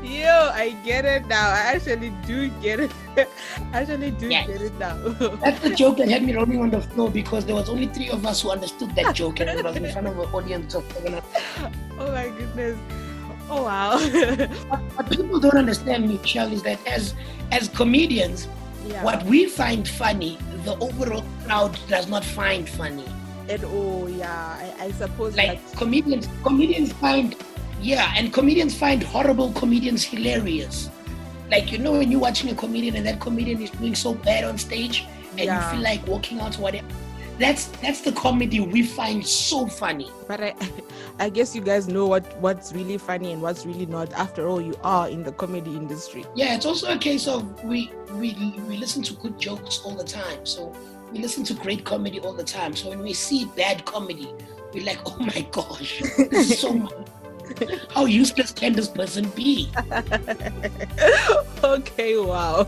Yo, 0.03 0.51
I 0.53 0.75
get 0.83 1.05
it 1.05 1.27
now. 1.27 1.49
I 1.49 1.75
actually 1.75 2.09
do 2.27 2.49
get 2.61 2.81
it. 2.81 2.91
I 3.17 3.27
actually 3.71 4.11
do 4.11 4.27
yes. 4.27 4.47
get 4.47 4.61
it 4.61 4.73
now. 4.77 4.97
That's 5.39 5.61
the 5.61 5.73
joke 5.73 5.95
that 5.97 6.09
had 6.09 6.23
me 6.23 6.35
rolling 6.35 6.59
on 6.59 6.71
the 6.71 6.81
floor 6.91 7.09
because 7.09 7.45
there 7.45 7.55
was 7.55 7.69
only 7.69 7.87
three 7.87 8.09
of 8.09 8.25
us 8.25 8.41
who 8.41 8.51
understood 8.51 8.93
that 8.95 9.15
joke 9.15 9.39
and 9.39 9.49
it 9.49 9.63
was 9.63 9.77
in 9.77 9.89
front 9.93 10.07
of 10.07 10.19
an 10.19 10.25
audience 10.35 10.75
of 10.75 10.83
seven. 10.91 11.21
Oh 11.97 12.11
my 12.11 12.27
goodness. 12.37 12.77
Oh 13.49 13.63
wow. 13.63 13.97
what, 14.67 14.79
what, 14.79 15.09
people 15.09 15.39
don't 15.39 15.55
understand, 15.55 16.09
Michelle, 16.09 16.51
is 16.51 16.63
that 16.63 16.85
as 16.85 17.15
as 17.51 17.69
comedians, 17.69 18.49
yeah. 18.85 19.05
what 19.05 19.23
we 19.23 19.45
find 19.45 19.87
funny, 19.87 20.37
the 20.65 20.77
overall 20.79 21.23
crowd 21.45 21.79
does 21.87 22.09
not 22.09 22.25
find 22.25 22.67
funny. 22.67 23.05
At 23.47 23.63
all, 23.63 24.03
oh, 24.03 24.07
yeah. 24.07 24.73
I, 24.79 24.85
I 24.85 24.91
suppose 24.91 25.37
like 25.37 25.59
comedians 25.77 26.27
comedians 26.43 26.91
find 26.91 27.35
yeah, 27.83 28.13
and 28.15 28.31
comedians 28.31 28.75
find 28.75 29.03
horrible 29.03 29.51
comedians 29.53 30.03
hilarious. 30.03 30.89
Like 31.51 31.71
you 31.71 31.77
know 31.77 31.93
when 31.93 32.11
you're 32.11 32.21
watching 32.21 32.49
a 32.49 32.55
comedian 32.55 32.95
and 32.95 33.05
that 33.05 33.19
comedian 33.19 33.61
is 33.61 33.69
doing 33.71 33.95
so 33.95 34.13
bad 34.13 34.43
on 34.43 34.57
stage 34.57 35.05
and 35.31 35.41
yeah. 35.41 35.65
you 35.65 35.75
feel 35.75 35.83
like 35.83 36.05
walking 36.07 36.39
out 36.39 36.57
or 36.57 36.63
whatever 36.63 36.87
that's 37.39 37.65
that's 37.81 38.01
the 38.01 38.11
comedy 38.11 38.59
we 38.59 38.83
find 38.83 39.25
so 39.25 39.67
funny. 39.67 40.09
But 40.27 40.41
I, 40.41 40.55
I 41.19 41.29
guess 41.29 41.55
you 41.55 41.61
guys 41.61 41.87
know 41.87 42.07
what 42.07 42.39
what's 42.39 42.73
really 42.73 42.97
funny 42.97 43.33
and 43.33 43.41
what's 43.41 43.65
really 43.65 43.85
not. 43.85 44.11
After 44.13 44.47
all, 44.47 44.61
you 44.61 44.75
are 44.83 45.09
in 45.09 45.23
the 45.23 45.31
comedy 45.31 45.75
industry. 45.75 46.25
Yeah, 46.35 46.55
it's 46.55 46.65
also 46.65 46.93
a 46.93 46.97
case 46.97 47.27
of 47.27 47.63
we 47.63 47.91
we 48.13 48.33
we 48.67 48.77
listen 48.77 49.01
to 49.03 49.13
good 49.15 49.39
jokes 49.39 49.81
all 49.83 49.95
the 49.95 50.03
time. 50.03 50.45
So 50.45 50.75
we 51.11 51.19
listen 51.19 51.43
to 51.45 51.53
great 51.53 51.83
comedy 51.83 52.19
all 52.19 52.33
the 52.33 52.43
time. 52.43 52.75
So 52.75 52.89
when 52.89 52.99
we 52.99 53.13
see 53.13 53.45
bad 53.55 53.85
comedy, 53.85 54.31
we're 54.73 54.85
like, 54.85 54.99
oh 55.05 55.17
my 55.17 55.47
gosh, 55.51 56.01
so 56.45 56.87
How 57.89 58.05
useless 58.05 58.51
can 58.51 58.73
this 58.73 58.87
person 58.87 59.29
be? 59.29 59.69
okay, 61.63 62.17
wow. 62.17 62.65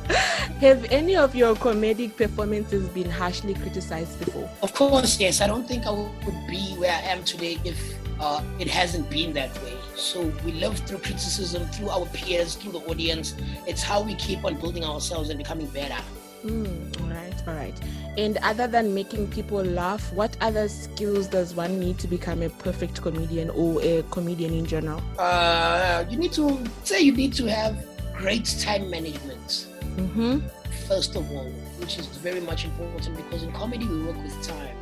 Have 0.59 0.85
any 0.91 1.15
of 1.15 1.35
your 1.35 1.55
comedic 1.55 2.15
performances 2.15 2.87
been 2.89 3.09
harshly 3.09 3.53
criticized 3.53 4.19
before? 4.19 4.49
Of 4.61 4.73
course, 4.73 5.19
yes. 5.19 5.41
I 5.41 5.47
don't 5.47 5.67
think 5.67 5.85
I 5.85 5.91
would 5.91 6.47
be 6.47 6.73
where 6.77 6.91
I 6.91 7.01
am 7.01 7.23
today 7.23 7.59
if 7.63 7.79
uh, 8.19 8.41
it 8.59 8.67
hasn't 8.67 9.09
been 9.09 9.33
that 9.33 9.53
way. 9.63 9.77
So 9.95 10.31
we 10.45 10.51
live 10.53 10.77
through 10.79 10.99
criticism, 10.99 11.65
through 11.67 11.89
our 11.89 12.05
peers, 12.07 12.55
through 12.55 12.73
the 12.73 12.79
audience. 12.79 13.35
It's 13.67 13.81
how 13.81 14.01
we 14.01 14.15
keep 14.15 14.43
on 14.45 14.55
building 14.55 14.83
ourselves 14.83 15.29
and 15.29 15.37
becoming 15.37 15.67
better. 15.67 16.01
Mm, 16.45 17.01
all 17.01 17.09
right, 17.09 17.47
all 17.47 17.53
right. 17.55 17.73
And 18.17 18.37
other 18.43 18.67
than 18.67 18.93
making 18.93 19.27
people 19.29 19.63
laugh, 19.63 20.13
what 20.13 20.37
other 20.41 20.69
skills 20.69 21.27
does 21.27 21.55
one 21.55 21.79
need 21.79 21.97
to 21.99 22.07
become 22.07 22.43
a 22.43 22.49
perfect 22.49 23.01
comedian 23.01 23.49
or 23.49 23.81
a 23.81 24.03
comedian 24.11 24.53
in 24.53 24.65
general? 24.65 25.01
Uh, 25.17 26.05
you 26.09 26.17
need 26.17 26.33
to 26.33 26.59
say 26.83 27.01
you 27.01 27.13
need 27.13 27.33
to 27.33 27.49
have 27.49 27.83
great 28.13 28.45
time 28.59 28.89
management. 28.89 29.67
Mm-hmm. 29.97 30.39
First 30.87 31.15
of 31.15 31.29
all, 31.31 31.49
which 31.79 31.97
is 31.97 32.05
very 32.07 32.41
much 32.41 32.63
important 32.63 33.17
because 33.17 33.41
in 33.41 33.51
comedy 33.51 33.87
we 33.87 34.03
work 34.03 34.21
with 34.21 34.47
time. 34.47 34.77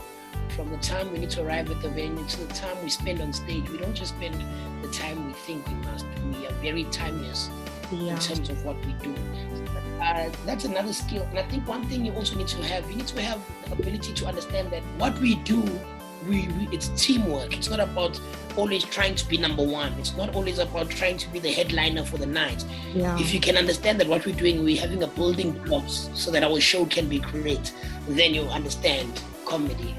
From 0.50 0.70
the 0.70 0.77
time 0.77 1.12
we 1.12 1.20
need 1.20 1.32
to 1.32 1.43
arrive 1.43 1.72
at 1.72 1.82
the 1.82 1.89
venue 1.89 2.25
to 2.27 2.43
the 2.46 2.53
time 2.53 2.75
we 2.84 2.89
spend 2.89 3.22
on 3.22 3.32
stage, 3.32 3.67
we 3.70 3.77
don't 3.77 3.96
just 3.96 4.15
spend 4.15 4.36
the 4.84 4.89
time 4.91 5.27
we 5.27 5.34
think 5.34 5.65
we 5.67 5.74
must. 5.75 6.05
We 6.29 6.46
are 6.46 6.51
very 6.62 6.84
timeless 6.86 7.50
yeah. 7.91 8.13
in 8.13 8.20
terms 8.20 8.50
of 8.50 8.63
what 8.65 8.75
we 8.86 8.93
do. 9.01 9.15
Uh, 10.03 10.29
that's 10.45 10.65
another 10.65 10.91
skill. 10.91 11.25
And 11.29 11.39
I 11.39 11.43
think 11.43 11.65
one 11.65 11.86
thing 11.86 12.05
you 12.05 12.12
also 12.13 12.36
need 12.36 12.50
to 12.50 12.62
have, 12.63 12.89
you 12.89 12.98
need 12.98 13.07
to 13.07 13.22
have 13.22 13.39
the 13.65 13.72
ability 13.72 14.13
to 14.13 14.25
understand 14.25 14.69
that 14.72 14.83
what 14.98 15.17
we 15.19 15.36
do, 15.36 15.62
we, 16.27 16.48
we, 16.50 16.67
it's 16.74 16.89
teamwork. 17.01 17.55
It's 17.55 17.69
not 17.69 17.79
about 17.79 18.19
always 18.57 18.83
trying 18.83 19.15
to 19.15 19.25
be 19.29 19.38
number 19.38 19.63
one. 19.63 19.93
It's 19.93 20.13
not 20.17 20.36
always 20.36 20.60
about 20.60 20.89
trying 20.89 21.17
to 21.19 21.29
be 21.29 21.39
the 21.39 21.53
headliner 21.53 22.03
for 22.03 22.17
the 22.17 22.25
night. 22.25 22.65
Yeah. 22.93 23.17
If 23.17 23.33
you 23.33 23.39
can 23.39 23.55
understand 23.55 23.98
that 24.01 24.07
what 24.07 24.25
we're 24.25 24.36
doing, 24.36 24.63
we're 24.65 24.81
having 24.81 25.03
a 25.03 25.07
building 25.07 25.53
blocks 25.63 26.10
so 26.13 26.31
that 26.31 26.43
our 26.43 26.60
show 26.60 26.86
can 26.86 27.07
be 27.07 27.19
great, 27.19 27.72
then 28.10 28.33
you 28.33 28.43
understand 28.43 29.22
comedy. 29.45 29.95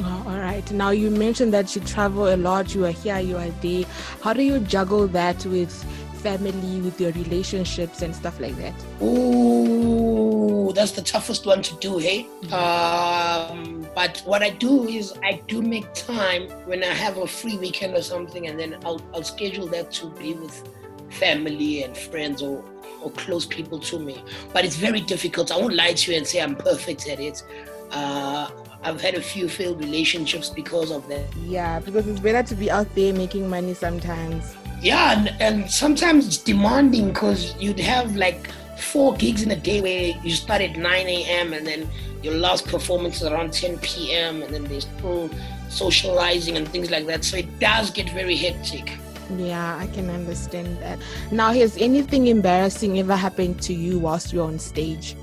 Oh, 0.00 0.24
all 0.26 0.38
right. 0.38 0.68
Now 0.72 0.90
you 0.90 1.10
mentioned 1.10 1.52
that 1.52 1.76
you 1.76 1.82
travel 1.82 2.34
a 2.34 2.36
lot. 2.36 2.74
You 2.74 2.86
are 2.86 2.90
here. 2.90 3.18
You 3.20 3.36
are 3.36 3.50
there. 3.50 3.84
How 4.22 4.32
do 4.32 4.42
you 4.42 4.58
juggle 4.60 5.06
that 5.08 5.44
with 5.44 5.84
family, 6.22 6.80
with 6.80 7.00
your 7.00 7.12
relationships 7.12 8.02
and 8.02 8.14
stuff 8.14 8.38
like 8.40 8.56
that? 8.56 8.74
Oh, 9.00 10.72
that's 10.72 10.92
the 10.92 11.02
toughest 11.02 11.46
one 11.46 11.62
to 11.62 11.76
do, 11.76 11.98
hey? 11.98 12.28
Um, 12.52 13.86
but 13.94 14.22
what 14.24 14.42
I 14.42 14.50
do 14.50 14.86
is 14.88 15.12
I 15.22 15.42
do 15.48 15.60
make 15.60 15.92
time 15.94 16.48
when 16.66 16.82
I 16.82 16.94
have 17.04 17.18
a 17.18 17.26
free 17.26 17.56
weekend 17.58 17.94
or 17.94 18.02
something, 18.02 18.46
and 18.46 18.58
then 18.58 18.78
I'll, 18.84 19.02
I'll 19.14 19.24
schedule 19.24 19.66
that 19.68 19.90
to 19.92 20.06
be 20.10 20.34
with 20.34 20.68
family 21.10 21.82
and 21.82 21.96
friends 21.96 22.42
or, 22.42 22.64
or 23.02 23.10
close 23.12 23.44
people 23.44 23.78
to 23.80 23.98
me. 23.98 24.22
But 24.52 24.64
it's 24.64 24.76
very 24.76 25.00
difficult. 25.00 25.50
I 25.52 25.58
won't 25.58 25.74
lie 25.74 25.92
to 25.92 26.12
you 26.12 26.18
and 26.18 26.26
say 26.26 26.40
I'm 26.40 26.56
perfect 26.56 27.08
at 27.08 27.20
it. 27.20 27.42
Uh, 27.90 28.50
I've 28.82 29.00
had 29.00 29.14
a 29.14 29.22
few 29.22 29.48
failed 29.48 29.80
relationships 29.80 30.48
because 30.48 30.90
of 30.90 31.06
that. 31.08 31.26
Yeah, 31.44 31.80
because 31.80 32.08
it's 32.08 32.20
better 32.20 32.42
to 32.42 32.54
be 32.54 32.70
out 32.70 32.92
there 32.94 33.12
making 33.12 33.48
money 33.48 33.74
sometimes 33.74 34.56
yeah 34.82 35.18
and, 35.18 35.34
and 35.40 35.70
sometimes 35.70 36.26
it's 36.26 36.38
demanding 36.38 37.08
because 37.08 37.54
you'd 37.56 37.80
have 37.80 38.16
like 38.16 38.50
four 38.78 39.14
gigs 39.14 39.42
in 39.42 39.50
a 39.52 39.56
day 39.56 39.80
where 39.80 40.12
you 40.24 40.30
start 40.32 40.60
at 40.60 40.76
9 40.76 41.06
a.m 41.06 41.52
and 41.52 41.66
then 41.66 41.88
your 42.22 42.34
last 42.34 42.66
performance 42.66 43.16
is 43.16 43.24
around 43.24 43.52
10 43.52 43.78
p.m 43.78 44.42
and 44.42 44.52
then 44.52 44.64
there's 44.64 44.86
still 44.98 45.30
socializing 45.72 46.56
and 46.56 46.68
things 46.68 46.90
like 46.90 47.06
that. 47.06 47.24
So 47.24 47.38
it 47.38 47.58
does 47.58 47.90
get 47.90 48.10
very 48.10 48.36
hectic. 48.36 48.92
Yeah 49.38 49.78
i 49.78 49.86
can 49.86 50.10
understand 50.10 50.76
that. 50.78 50.98
Now 51.30 51.52
has 51.52 51.76
anything 51.78 52.26
embarrassing 52.26 52.98
ever 52.98 53.16
happened 53.16 53.62
to 53.62 53.72
you 53.72 53.98
whilst 53.98 54.32
you're 54.32 54.46
on 54.46 54.58
stage? 54.58 55.16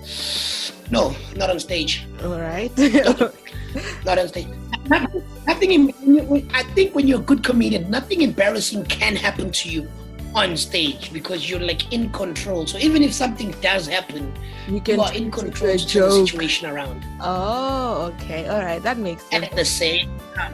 No 0.89 1.15
not 1.35 1.49
on 1.49 1.59
stage. 1.59 2.07
All 2.23 2.39
right 2.39 2.71
not 4.05 4.17
on 4.17 4.27
stage 4.27 4.47
nothing, 4.89 5.23
nothing 5.47 6.49
I 6.53 6.63
think 6.63 6.95
when 6.95 7.07
you're 7.07 7.19
a 7.19 7.23
good 7.23 7.43
comedian, 7.43 7.89
nothing 7.89 8.21
embarrassing 8.21 8.85
can 8.85 9.15
happen 9.15 9.51
to 9.51 9.69
you 9.69 9.87
on 10.35 10.55
stage 10.57 11.11
because 11.11 11.49
you're 11.49 11.59
like 11.59 11.91
in 11.91 12.11
control. 12.11 12.67
So 12.67 12.77
even 12.77 13.01
if 13.01 13.13
something 13.13 13.51
does 13.61 13.87
happen, 13.87 14.31
you, 14.67 14.81
can 14.81 14.95
you 14.95 15.01
are 15.01 15.13
in 15.13 15.31
control 15.31 15.71
of 15.71 15.81
the 15.81 16.25
situation 16.25 16.69
around. 16.69 17.03
Oh, 17.19 18.13
okay, 18.13 18.47
all 18.47 18.59
right, 18.59 18.81
that 18.83 18.97
makes 18.97 19.23
sense. 19.23 19.45
At 19.45 19.55
the 19.55 19.65
same 19.65 20.09
time, 20.35 20.53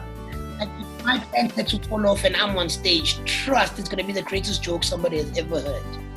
my 1.06 1.18
pants 1.32 1.54
that 1.54 1.72
you 1.72 1.78
fall 1.78 2.06
off 2.06 2.24
and 2.24 2.36
I'm 2.36 2.58
on 2.58 2.68
stage, 2.68 3.24
trust 3.24 3.78
it's 3.78 3.88
gonna 3.88 4.04
be 4.04 4.12
the 4.12 4.22
greatest 4.22 4.62
joke 4.62 4.82
somebody 4.82 5.18
has 5.18 5.38
ever 5.38 5.60
heard. 5.60 5.84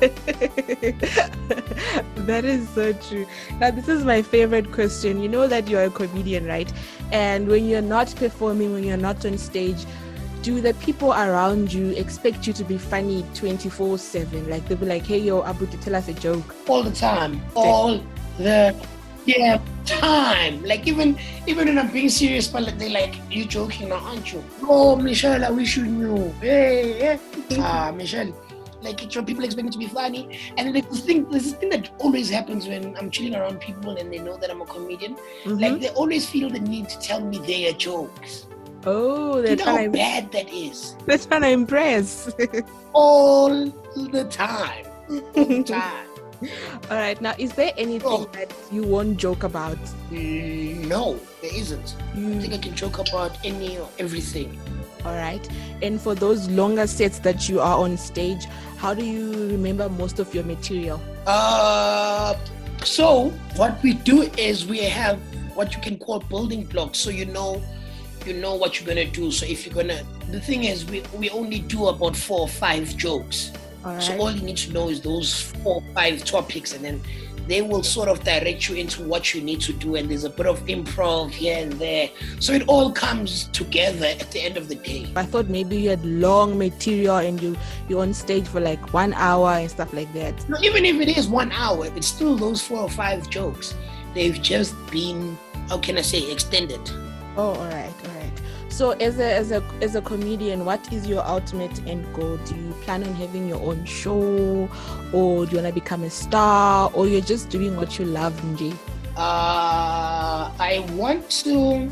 that 2.26 2.44
is 2.44 2.68
so 2.70 2.92
true. 2.94 3.26
Now, 3.60 3.70
this 3.70 3.88
is 3.88 4.04
my 4.04 4.20
favorite 4.20 4.72
question. 4.72 5.22
You 5.22 5.28
know 5.28 5.46
that 5.46 5.68
you're 5.68 5.84
a 5.84 5.90
comedian, 5.90 6.46
right? 6.46 6.70
And 7.12 7.46
when 7.48 7.66
you're 7.66 7.82
not 7.82 8.12
performing, 8.16 8.72
when 8.72 8.82
you're 8.82 8.96
not 8.96 9.24
on 9.24 9.38
stage, 9.38 9.86
do 10.42 10.60
the 10.60 10.74
people 10.74 11.12
around 11.12 11.72
you 11.72 11.90
expect 11.90 12.46
you 12.46 12.52
to 12.54 12.64
be 12.64 12.76
funny 12.78 13.24
24 13.34 13.98
7? 13.98 14.50
Like 14.50 14.66
they'll 14.66 14.78
be 14.78 14.86
like, 14.86 15.06
hey, 15.06 15.18
yo, 15.18 15.44
Abu, 15.44 15.66
to 15.66 15.76
tell 15.78 15.94
us 15.94 16.08
a 16.08 16.14
joke. 16.14 16.54
All 16.68 16.82
the 16.82 16.90
time. 16.90 17.40
All 17.54 18.02
the 18.38 18.74
yeah 19.26 19.60
time. 19.86 20.62
Like 20.62 20.86
even 20.86 21.18
even 21.46 21.68
when 21.68 21.78
I'm 21.78 21.90
being 21.90 22.08
serious, 22.08 22.46
but 22.48 22.62
like, 22.62 22.78
they're 22.78 22.90
like, 22.90 23.16
you 23.30 23.44
joking 23.44 23.88
now, 23.88 23.96
aren't 23.96 24.32
you? 24.32 24.44
Oh, 24.62 24.96
Michelle, 24.96 25.44
I 25.44 25.50
wish 25.50 25.76
you 25.76 25.86
knew. 25.86 26.32
Hey, 26.40 26.92
hey. 26.92 27.18
ah, 27.58 27.92
Michelle 27.94 28.32
like 28.82 28.98
people 29.26 29.44
expect 29.44 29.64
me 29.64 29.70
to 29.70 29.78
be 29.78 29.86
funny. 29.86 30.38
And 30.56 30.74
then 30.74 30.84
this 30.90 31.00
thing, 31.00 31.28
this 31.30 31.52
thing 31.52 31.68
that 31.70 31.90
always 31.98 32.30
happens 32.30 32.66
when 32.66 32.96
I'm 32.96 33.10
chilling 33.10 33.34
around 33.34 33.60
people 33.60 33.96
and 33.96 34.12
they 34.12 34.18
know 34.18 34.38
that 34.38 34.50
I'm 34.50 34.62
a 34.62 34.64
comedian. 34.66 35.16
Mm-hmm. 35.16 35.58
Like 35.58 35.80
they 35.80 35.90
always 35.90 36.28
feel 36.28 36.48
the 36.48 36.60
need 36.60 36.88
to 36.88 36.98
tell 36.98 37.20
me 37.20 37.38
their 37.38 37.72
jokes. 37.72 38.46
Oh, 38.86 39.42
that's 39.42 39.60
you 39.60 39.66
know 39.66 39.76
how 39.76 39.88
bad 39.88 40.32
that 40.32 40.48
is. 40.50 40.96
That's 41.04 41.26
trying 41.26 41.42
to 41.42 41.50
impress. 41.50 42.32
All 42.94 43.66
the 43.94 44.26
time. 44.30 44.86
All 45.10 45.44
the 45.44 45.62
time. 45.62 46.06
All 46.90 46.96
right. 46.96 47.20
Now, 47.20 47.34
is 47.38 47.52
there 47.52 47.72
anything 47.76 48.08
oh. 48.10 48.30
that 48.32 48.52
you 48.70 48.82
won't 48.82 49.16
joke 49.16 49.42
about? 49.42 49.78
Mm, 50.10 50.86
no, 50.86 51.20
there 51.42 51.54
isn't. 51.54 51.96
Mm. 52.14 52.36
I 52.36 52.40
think 52.40 52.54
I 52.54 52.58
can 52.58 52.74
joke 52.74 52.98
about 52.98 53.36
any 53.44 53.78
or 53.78 53.88
everything. 53.98 54.58
All 55.04 55.14
right. 55.14 55.46
And 55.82 56.00
for 56.00 56.14
those 56.14 56.48
longer 56.48 56.86
sets 56.86 57.18
that 57.20 57.48
you 57.48 57.60
are 57.60 57.78
on 57.78 57.96
stage, 57.96 58.46
how 58.76 58.94
do 58.94 59.04
you 59.04 59.48
remember 59.48 59.88
most 59.88 60.18
of 60.18 60.34
your 60.34 60.44
material? 60.44 61.00
Uh, 61.26 62.34
so 62.84 63.28
what 63.56 63.82
we 63.82 63.94
do 63.94 64.22
is 64.38 64.66
we 64.66 64.78
have 64.84 65.18
what 65.54 65.74
you 65.74 65.82
can 65.82 65.98
call 65.98 66.20
building 66.20 66.64
blocks. 66.64 66.98
So 66.98 67.10
you 67.10 67.26
know, 67.26 67.62
you 68.26 68.34
know 68.34 68.54
what 68.54 68.80
you're 68.80 68.86
gonna 68.86 69.10
do. 69.10 69.30
So 69.30 69.46
if 69.46 69.66
you're 69.66 69.74
gonna, 69.74 70.02
the 70.30 70.40
thing 70.40 70.64
is, 70.64 70.84
we 70.84 71.02
we 71.14 71.30
only 71.30 71.60
do 71.60 71.88
about 71.88 72.16
four 72.16 72.40
or 72.40 72.48
five 72.48 72.96
jokes. 72.96 73.52
All 73.84 74.00
so 74.00 74.18
all 74.18 74.30
you 74.30 74.42
need 74.42 74.58
to 74.58 74.72
know 74.72 74.88
is 74.88 75.00
those 75.00 75.40
four 75.40 75.76
or 75.76 75.94
five 75.94 76.24
topics, 76.24 76.74
and 76.74 76.84
then 76.84 77.02
they 77.50 77.62
will 77.62 77.82
sort 77.82 78.08
of 78.08 78.22
direct 78.22 78.68
you 78.68 78.76
into 78.76 79.02
what 79.02 79.34
you 79.34 79.40
need 79.40 79.60
to 79.60 79.72
do 79.72 79.96
and 79.96 80.08
there's 80.08 80.22
a 80.22 80.30
bit 80.30 80.46
of 80.46 80.60
improv 80.66 81.32
here 81.32 81.58
and 81.58 81.72
there. 81.72 82.08
So 82.38 82.52
it 82.52 82.62
all 82.68 82.92
comes 82.92 83.48
together 83.48 84.06
at 84.06 84.30
the 84.30 84.40
end 84.40 84.56
of 84.56 84.68
the 84.68 84.76
day. 84.76 85.10
I 85.16 85.24
thought 85.24 85.48
maybe 85.48 85.76
you 85.76 85.90
had 85.90 86.04
long 86.04 86.56
material 86.56 87.16
and 87.16 87.42
you 87.42 87.56
you're 87.88 88.02
on 88.02 88.14
stage 88.14 88.46
for 88.46 88.60
like 88.60 88.92
one 88.92 89.12
hour 89.14 89.50
and 89.50 89.68
stuff 89.68 89.92
like 89.92 90.12
that. 90.12 90.48
No, 90.48 90.58
even 90.62 90.84
if 90.84 91.00
it 91.00 91.16
is 91.18 91.26
one 91.26 91.50
hour 91.50 91.86
it's 91.96 92.06
still 92.06 92.36
those 92.36 92.62
four 92.62 92.82
or 92.82 92.90
five 92.90 93.28
jokes. 93.30 93.74
They've 94.14 94.40
just 94.40 94.74
been 94.90 95.36
how 95.68 95.78
can 95.78 95.98
i 95.98 96.02
say 96.02 96.30
extended. 96.30 96.80
Oh 97.36 97.54
right 97.54 97.92
all 98.04 98.09
right 98.09 98.09
So 98.70 98.92
as 98.92 99.18
a 99.18 99.34
as 99.34 99.50
a 99.50 99.62
as 99.82 99.94
a 99.94 100.00
comedian, 100.00 100.64
what 100.64 100.92
is 100.92 101.06
your 101.06 101.26
ultimate 101.26 101.86
end 101.86 102.06
goal? 102.14 102.38
Do 102.38 102.54
you 102.54 102.72
plan 102.82 103.04
on 103.04 103.14
having 103.14 103.46
your 103.46 103.60
own 103.60 103.84
show 103.84 104.68
or 105.12 105.44
do 105.44 105.50
you 105.52 105.58
wanna 105.58 105.72
become 105.72 106.02
a 106.04 106.10
star 106.10 106.90
or 106.94 107.06
you're 107.06 107.20
just 107.20 107.50
doing 107.50 107.76
what 107.76 107.98
you 107.98 108.06
love, 108.06 108.32
Nji? 108.40 108.72
Uh 109.16 110.50
I 110.58 110.86
want 110.96 111.28
to 111.44 111.90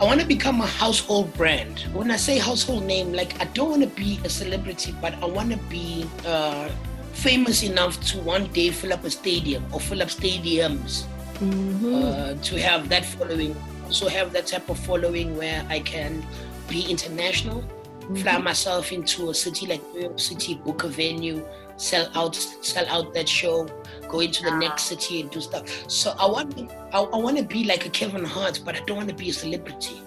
I 0.00 0.04
want 0.04 0.20
to 0.20 0.26
become 0.26 0.60
a 0.60 0.66
household 0.66 1.32
brand. 1.34 1.80
When 1.92 2.10
I 2.10 2.16
say 2.16 2.38
household 2.38 2.84
name, 2.84 3.12
like 3.12 3.40
I 3.40 3.44
don't 3.44 3.70
want 3.70 3.82
to 3.82 3.88
be 3.88 4.20
a 4.24 4.28
celebrity, 4.28 4.94
but 5.00 5.14
I 5.22 5.26
want 5.26 5.50
to 5.52 5.58
be 5.68 6.06
uh, 6.24 6.68
famous 7.12 7.62
enough 7.62 8.00
to 8.10 8.18
one 8.18 8.46
day 8.48 8.70
fill 8.70 8.92
up 8.92 9.04
a 9.04 9.10
stadium 9.10 9.64
or 9.72 9.80
fill 9.80 10.02
up 10.02 10.08
stadiums. 10.08 11.04
Mm-hmm. 11.34 11.94
Uh, 11.94 12.34
to 12.42 12.60
have 12.60 12.88
that 12.88 13.04
following, 13.04 13.56
also 13.84 14.08
have 14.08 14.32
that 14.32 14.46
type 14.46 14.68
of 14.68 14.78
following 14.78 15.36
where 15.36 15.64
I 15.68 15.80
can 15.80 16.24
be 16.68 16.90
international, 16.90 17.64
Mm-hmm. 18.04 18.16
fly 18.16 18.36
myself 18.36 18.92
into 18.92 19.30
a 19.30 19.34
city 19.34 19.64
like 19.66 19.80
New 19.94 20.02
York 20.02 20.20
City, 20.20 20.56
book 20.56 20.84
a 20.84 20.88
venue, 20.88 21.42
sell 21.78 22.06
out, 22.14 22.34
sell 22.34 22.86
out 22.88 23.14
that 23.14 23.26
show, 23.26 23.66
go 24.10 24.20
into 24.20 24.42
the 24.42 24.50
next 24.50 24.82
city 24.82 25.22
and 25.22 25.30
do 25.30 25.40
stuff. 25.40 25.90
So 25.90 26.14
I 26.20 26.26
want, 26.26 26.70
I, 26.92 26.98
I 27.00 27.16
want 27.16 27.38
to 27.38 27.44
be 27.44 27.64
like 27.64 27.86
a 27.86 27.88
Kevin 27.88 28.22
Hart, 28.22 28.60
but 28.62 28.76
I 28.76 28.80
don't 28.80 28.98
want 28.98 29.08
to 29.08 29.14
be 29.14 29.30
a 29.30 29.32
celebrity. 29.32 30.02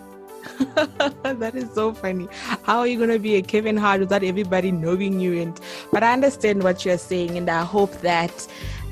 that 0.75 1.53
is 1.55 1.73
so 1.73 1.91
funny. 1.91 2.27
How 2.61 2.79
are 2.79 2.87
you 2.87 2.99
gonna 2.99 3.19
be 3.19 3.35
a 3.35 3.41
Kevin 3.41 3.75
Hart 3.75 3.99
without 3.99 4.23
everybody 4.23 4.71
knowing 4.71 5.19
you? 5.19 5.41
And 5.41 5.59
but 5.91 6.03
I 6.03 6.13
understand 6.13 6.63
what 6.63 6.85
you're 6.85 6.97
saying, 6.99 7.35
and 7.37 7.49
I 7.49 7.63
hope 7.63 7.91
that 8.01 8.47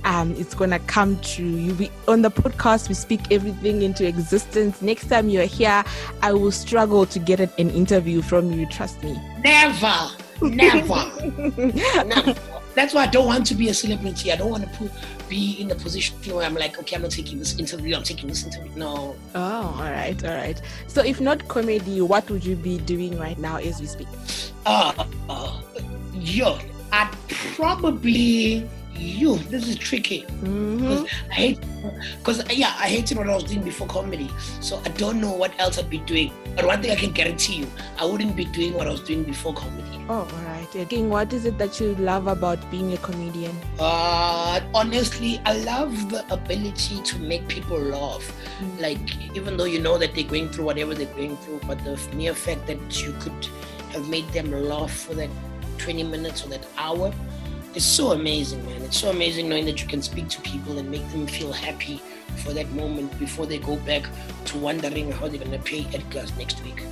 um, 0.06 0.34
it's 0.38 0.54
gonna 0.54 0.80
come 0.80 1.20
true. 1.20 1.46
You 1.46 1.74
be 1.74 1.92
on 2.08 2.22
the 2.22 2.32
podcast. 2.32 2.88
We 2.88 2.96
speak 2.96 3.32
everything 3.32 3.82
into 3.82 4.08
existence. 4.08 4.82
Next 4.82 5.08
time 5.10 5.30
you're 5.30 5.46
here, 5.46 5.84
I 6.22 6.32
will 6.32 6.52
struggle 6.52 7.06
to 7.08 7.20
get 7.20 7.40
an 7.40 7.70
interview 7.72 8.22
from 8.22 8.52
you. 8.54 8.68
Trust 8.68 9.04
me. 9.04 9.20
Never, 9.44 10.12
never, 10.42 11.12
never. 12.06 12.36
That's 12.76 12.94
why 12.94 13.04
I 13.04 13.08
don't 13.08 13.26
want 13.26 13.46
to 13.48 13.56
be 13.56 13.70
a 13.70 13.74
celebrity. 13.74 14.32
I 14.32 14.36
don't 14.36 14.52
want 14.52 14.64
to 14.64 14.70
put, 14.78 14.92
be 15.30 15.54
in 15.62 15.72
a 15.72 15.76
position 15.76 16.18
where 16.36 16.46
I'm 16.46 16.56
like, 16.56 16.78
okay, 16.80 16.98
I'm 16.98 17.04
not 17.04 17.12
taking 17.12 17.40
this 17.40 17.58
interview. 17.58 17.96
I'm 17.96 18.04
taking 18.04 18.28
this 18.28 18.44
interview. 18.44 18.70
No, 18.76 19.16
Oh, 19.34 19.76
all 19.78 19.92
right, 19.92 20.22
all 20.26 20.36
right. 20.36 20.62
So 20.88 21.02
if 21.02 21.22
not 21.22 21.48
comedy, 21.48 22.02
what 22.02 22.30
would 22.30 22.46
you 22.46 22.58
be 22.58 22.78
doing 22.80 23.18
right 23.18 23.38
now 23.40 23.58
as 23.58 23.80
we 23.80 23.88
speak? 23.88 24.08
uh, 24.66 25.06
uh 25.30 25.62
yo, 26.14 26.60
I'd 26.92 27.12
probably 27.56 28.68
you. 28.98 29.38
This 29.38 29.68
is 29.68 29.78
tricky. 29.78 30.24
Mhm. 30.44 31.08
I 31.30 31.34
hate 31.34 31.60
because 32.18 32.42
yeah, 32.52 32.74
I 32.80 32.88
hated 32.88 33.18
what 33.18 33.30
I 33.30 33.36
was 33.36 33.44
doing 33.44 33.64
before 33.64 33.88
comedy. 33.88 34.30
So 34.62 34.82
I 34.86 34.90
don't 34.90 35.22
know 35.22 35.32
what 35.32 35.54
else 35.60 35.78
I'd 35.78 35.90
be 35.90 36.00
doing. 36.00 36.32
But 36.56 36.66
one 36.66 36.82
thing 36.82 36.92
I 36.92 36.96
can 36.96 37.12
guarantee 37.12 37.56
you, 37.56 37.68
I 38.00 38.06
wouldn't 38.06 38.36
be 38.36 38.46
doing 38.46 38.74
what 38.74 38.88
I 38.88 38.92
was 38.92 39.02
doing 39.02 39.24
before 39.24 39.54
comedy. 39.54 40.00
Oh, 40.08 40.20
all 40.20 40.26
right. 40.46 40.76
Again, 40.76 41.10
what 41.10 41.34
is 41.34 41.46
it 41.46 41.58
that 41.58 41.80
you 41.80 41.96
love 41.96 42.28
about 42.28 42.60
being 42.72 42.94
a 42.94 42.98
comedian? 42.98 43.56
Uh, 43.80 44.62
honestly, 44.74 45.42
I 45.46 45.58
love 45.58 46.10
the 46.10 46.26
ability 46.32 47.02
to 47.02 47.20
make 47.20 47.48
people 47.48 47.78
laugh. 47.80 48.24
Like, 48.80 49.00
even 49.36 49.58
though 49.58 49.66
you 49.66 49.80
know 49.80 49.98
that 49.98 50.14
they're 50.14 50.24
going 50.24 50.50
through 50.50 50.66
whatever 50.66 50.94
they're 50.94 51.14
going 51.16 51.36
through, 51.38 51.60
but 51.68 51.84
the 51.84 51.98
mere 52.16 52.36
fact 52.36 52.68
that 52.68 53.02
you 53.04 53.14
could 53.20 53.48
have 53.94 54.08
made 54.08 54.28
them 54.30 54.52
laugh 54.52 54.92
for 54.92 55.14
that 55.16 55.30
20 55.80 56.04
minutes 56.04 56.46
or 56.46 56.50
that 56.50 56.66
hour 56.78 57.12
is 57.76 57.86
so 57.86 58.12
amazing, 58.12 58.66
man. 58.66 58.82
It's 58.84 58.98
so 58.98 59.10
amazing 59.10 59.50
knowing 59.50 59.66
that 59.66 59.82
you 59.82 59.88
can 59.88 60.02
speak 60.02 60.30
to 60.30 60.42
people 60.42 60.78
and 60.78 60.90
make 60.90 61.08
them 61.12 61.28
feel 61.28 61.52
happy 61.52 62.02
for 62.38 62.54
that 62.54 62.70
moment 62.72 63.18
before 63.20 63.46
they 63.46 63.58
go 63.58 63.76
back 63.78 64.04
to 64.46 64.58
wondering 64.58 65.12
how 65.12 65.28
they're 65.28 65.40
going 65.40 65.52
to 65.52 65.60
pay 65.60 65.86
Edgar's 65.94 66.36
next 66.38 66.64
week. 66.64 66.84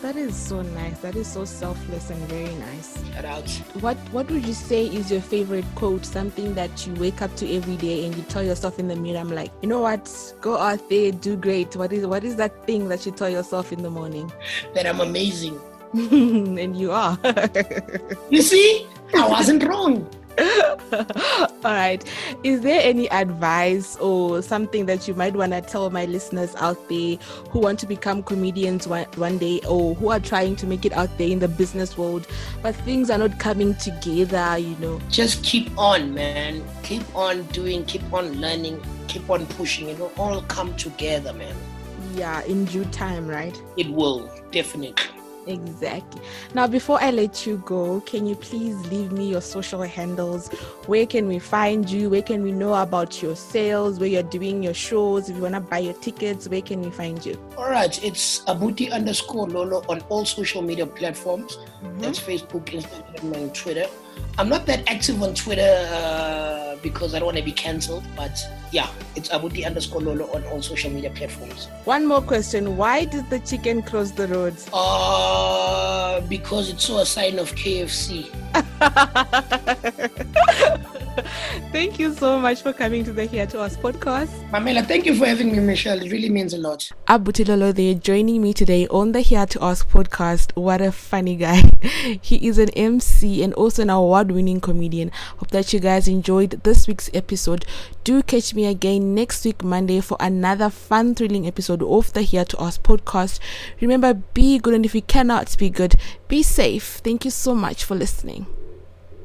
That 0.00 0.16
is 0.16 0.34
so 0.34 0.62
nice. 0.62 0.98
That 0.98 1.14
is 1.14 1.28
so 1.28 1.44
selfless 1.44 2.10
and 2.10 2.18
very 2.28 2.52
nice. 2.56 3.00
Shout 3.14 3.24
out. 3.24 3.48
What 3.80 3.96
What 4.10 4.28
would 4.32 4.44
you 4.44 4.52
say 4.52 4.86
is 4.86 5.12
your 5.12 5.20
favorite 5.20 5.64
quote? 5.76 6.04
Something 6.04 6.54
that 6.54 6.84
you 6.84 6.94
wake 6.94 7.22
up 7.22 7.36
to 7.36 7.54
every 7.54 7.76
day 7.76 8.04
and 8.06 8.16
you 8.16 8.22
tell 8.24 8.42
yourself 8.42 8.80
in 8.80 8.88
the 8.88 8.96
mirror, 8.96 9.20
"I'm 9.20 9.30
like, 9.30 9.52
you 9.62 9.68
know 9.68 9.78
what? 9.80 10.10
Go 10.40 10.56
out 10.58 10.88
there, 10.88 11.12
do 11.12 11.36
great." 11.36 11.76
What 11.76 11.92
is 11.92 12.04
What 12.04 12.24
is 12.24 12.34
that 12.34 12.66
thing 12.66 12.88
that 12.88 13.06
you 13.06 13.12
tell 13.12 13.30
yourself 13.30 13.72
in 13.72 13.84
the 13.84 13.90
morning? 13.90 14.32
That 14.74 14.86
I'm 14.86 14.98
amazing. 14.98 15.60
and 15.94 16.76
you 16.76 16.90
are. 16.90 17.16
You 18.30 18.42
see, 18.42 18.88
I 19.14 19.28
wasn't 19.28 19.62
wrong. 19.62 20.08
All 20.92 21.48
right. 21.64 22.02
Is 22.42 22.60
there 22.60 22.80
any 22.82 23.10
advice 23.10 23.96
or 23.96 24.42
something 24.42 24.86
that 24.86 25.06
you 25.06 25.14
might 25.14 25.34
want 25.34 25.52
to 25.52 25.60
tell 25.60 25.90
my 25.90 26.04
listeners 26.06 26.54
out 26.56 26.88
there 26.88 27.16
who 27.50 27.60
want 27.60 27.78
to 27.80 27.86
become 27.86 28.22
comedians 28.22 28.86
one, 28.86 29.06
one 29.16 29.38
day 29.38 29.60
or 29.68 29.94
who 29.94 30.08
are 30.08 30.20
trying 30.20 30.56
to 30.56 30.66
make 30.66 30.84
it 30.84 30.92
out 30.92 31.16
there 31.18 31.28
in 31.28 31.38
the 31.38 31.48
business 31.48 31.96
world, 31.96 32.26
but 32.62 32.74
things 32.76 33.10
are 33.10 33.18
not 33.18 33.38
coming 33.38 33.74
together, 33.76 34.58
you 34.58 34.76
know? 34.76 35.00
just 35.08 35.44
keep 35.44 35.76
on, 35.78 36.14
man. 36.14 36.64
Keep 36.82 37.14
on 37.14 37.42
doing, 37.44 37.84
keep 37.84 38.12
on 38.12 38.40
learning, 38.40 38.80
keep 39.08 39.28
on 39.30 39.46
pushing. 39.46 39.88
It 39.88 39.98
will 39.98 40.12
all 40.18 40.42
come 40.42 40.74
together, 40.76 41.32
man. 41.32 41.54
Yeah, 42.14 42.42
in 42.44 42.64
due 42.66 42.84
time, 42.86 43.26
right? 43.26 43.60
It 43.76 43.88
will, 43.88 44.30
definitely. 44.50 45.11
Exactly. 45.46 46.22
Now, 46.54 46.66
before 46.66 46.98
I 47.02 47.10
let 47.10 47.46
you 47.46 47.62
go, 47.66 48.00
can 48.02 48.26
you 48.26 48.36
please 48.36 48.76
leave 48.86 49.12
me 49.12 49.28
your 49.28 49.40
social 49.40 49.82
handles? 49.82 50.48
Where 50.86 51.06
can 51.06 51.26
we 51.26 51.38
find 51.38 51.88
you? 51.88 52.10
Where 52.10 52.22
can 52.22 52.42
we 52.42 52.52
know 52.52 52.74
about 52.74 53.22
your 53.22 53.34
sales? 53.34 53.98
Where 53.98 54.08
you're 54.08 54.22
doing 54.22 54.62
your 54.62 54.74
shows? 54.74 55.28
If 55.28 55.36
you 55.36 55.42
want 55.42 55.54
to 55.54 55.60
buy 55.60 55.78
your 55.78 55.94
tickets, 55.94 56.48
where 56.48 56.62
can 56.62 56.80
we 56.82 56.90
find 56.90 57.24
you? 57.24 57.38
All 57.56 57.70
right, 57.70 58.02
it's 58.04 58.44
Abuti 58.44 58.92
underscore 58.92 59.48
Lolo 59.48 59.84
on 59.88 60.00
all 60.08 60.24
social 60.24 60.62
media 60.62 60.86
platforms. 60.86 61.56
Mm-hmm. 61.56 62.00
That's 62.00 62.20
Facebook, 62.20 62.64
Instagram, 62.66 63.34
and 63.34 63.54
Twitter. 63.54 63.86
I'm 64.38 64.48
not 64.48 64.66
that 64.66 64.88
active 64.88 65.22
on 65.22 65.34
Twitter 65.34 65.88
uh, 65.92 66.61
because 66.82 67.14
I 67.14 67.18
don't 67.18 67.26
want 67.26 67.38
to 67.38 67.44
be 67.44 67.52
cancelled, 67.52 68.04
but 68.16 68.38
yeah, 68.70 68.88
it's 69.14 69.28
Abuti 69.28 69.66
underscore 69.66 70.00
Lolo 70.00 70.30
on 70.34 70.44
all 70.44 70.62
social 70.62 70.90
media 70.90 71.10
platforms. 71.10 71.68
One 71.84 72.06
more 72.06 72.22
question. 72.22 72.76
Why 72.76 73.04
did 73.04 73.30
the 73.30 73.38
chicken 73.40 73.82
cross 73.82 74.10
the 74.10 74.26
roads? 74.28 74.68
Uh, 74.72 76.20
because 76.22 76.70
it 76.70 76.80
saw 76.80 77.00
a 77.00 77.06
sign 77.06 77.38
of 77.38 77.52
KFC. 77.54 78.28
Thank 81.72 81.98
you 81.98 82.12
so 82.12 82.38
much 82.38 82.60
for 82.60 82.74
coming 82.74 83.02
to 83.04 83.14
the 83.14 83.24
Here 83.24 83.46
to 83.46 83.58
Us 83.58 83.78
podcast. 83.78 84.28
Mamela, 84.50 84.86
thank 84.86 85.06
you 85.06 85.14
for 85.16 85.24
having 85.24 85.50
me, 85.52 85.58
Michelle. 85.58 86.02
It 86.02 86.12
really 86.12 86.28
means 86.28 86.52
a 86.52 86.58
lot. 86.58 86.90
Abutilolo 87.06 87.74
there 87.74 87.94
joining 87.94 88.42
me 88.42 88.52
today 88.52 88.86
on 88.88 89.12
the 89.12 89.22
Here 89.22 89.46
to 89.46 89.60
Us 89.62 89.82
podcast. 89.82 90.54
What 90.54 90.82
a 90.82 90.92
funny 90.92 91.34
guy. 91.36 91.62
He 92.20 92.46
is 92.46 92.58
an 92.58 92.68
MC 92.76 93.42
and 93.42 93.54
also 93.54 93.80
an 93.80 93.88
award 93.88 94.32
winning 94.32 94.60
comedian. 94.60 95.10
Hope 95.38 95.48
that 95.52 95.72
you 95.72 95.80
guys 95.80 96.08
enjoyed 96.08 96.60
this 96.62 96.86
week's 96.86 97.08
episode. 97.14 97.64
Do 98.04 98.22
catch 98.22 98.52
me 98.52 98.66
again 98.66 99.14
next 99.14 99.42
week, 99.46 99.64
Monday, 99.64 100.02
for 100.02 100.18
another 100.20 100.68
fun, 100.68 101.14
thrilling 101.14 101.46
episode 101.46 101.82
of 101.82 102.12
the 102.12 102.20
Here 102.20 102.44
to 102.44 102.58
Us 102.58 102.76
podcast. 102.76 103.38
Remember, 103.80 104.12
be 104.12 104.58
good, 104.58 104.74
and 104.74 104.84
if 104.84 104.94
you 104.94 105.00
cannot 105.00 105.56
be 105.56 105.70
good, 105.70 105.94
be 106.28 106.42
safe. 106.42 107.00
Thank 107.02 107.24
you 107.24 107.30
so 107.30 107.54
much 107.54 107.82
for 107.82 107.94
listening. 107.94 108.44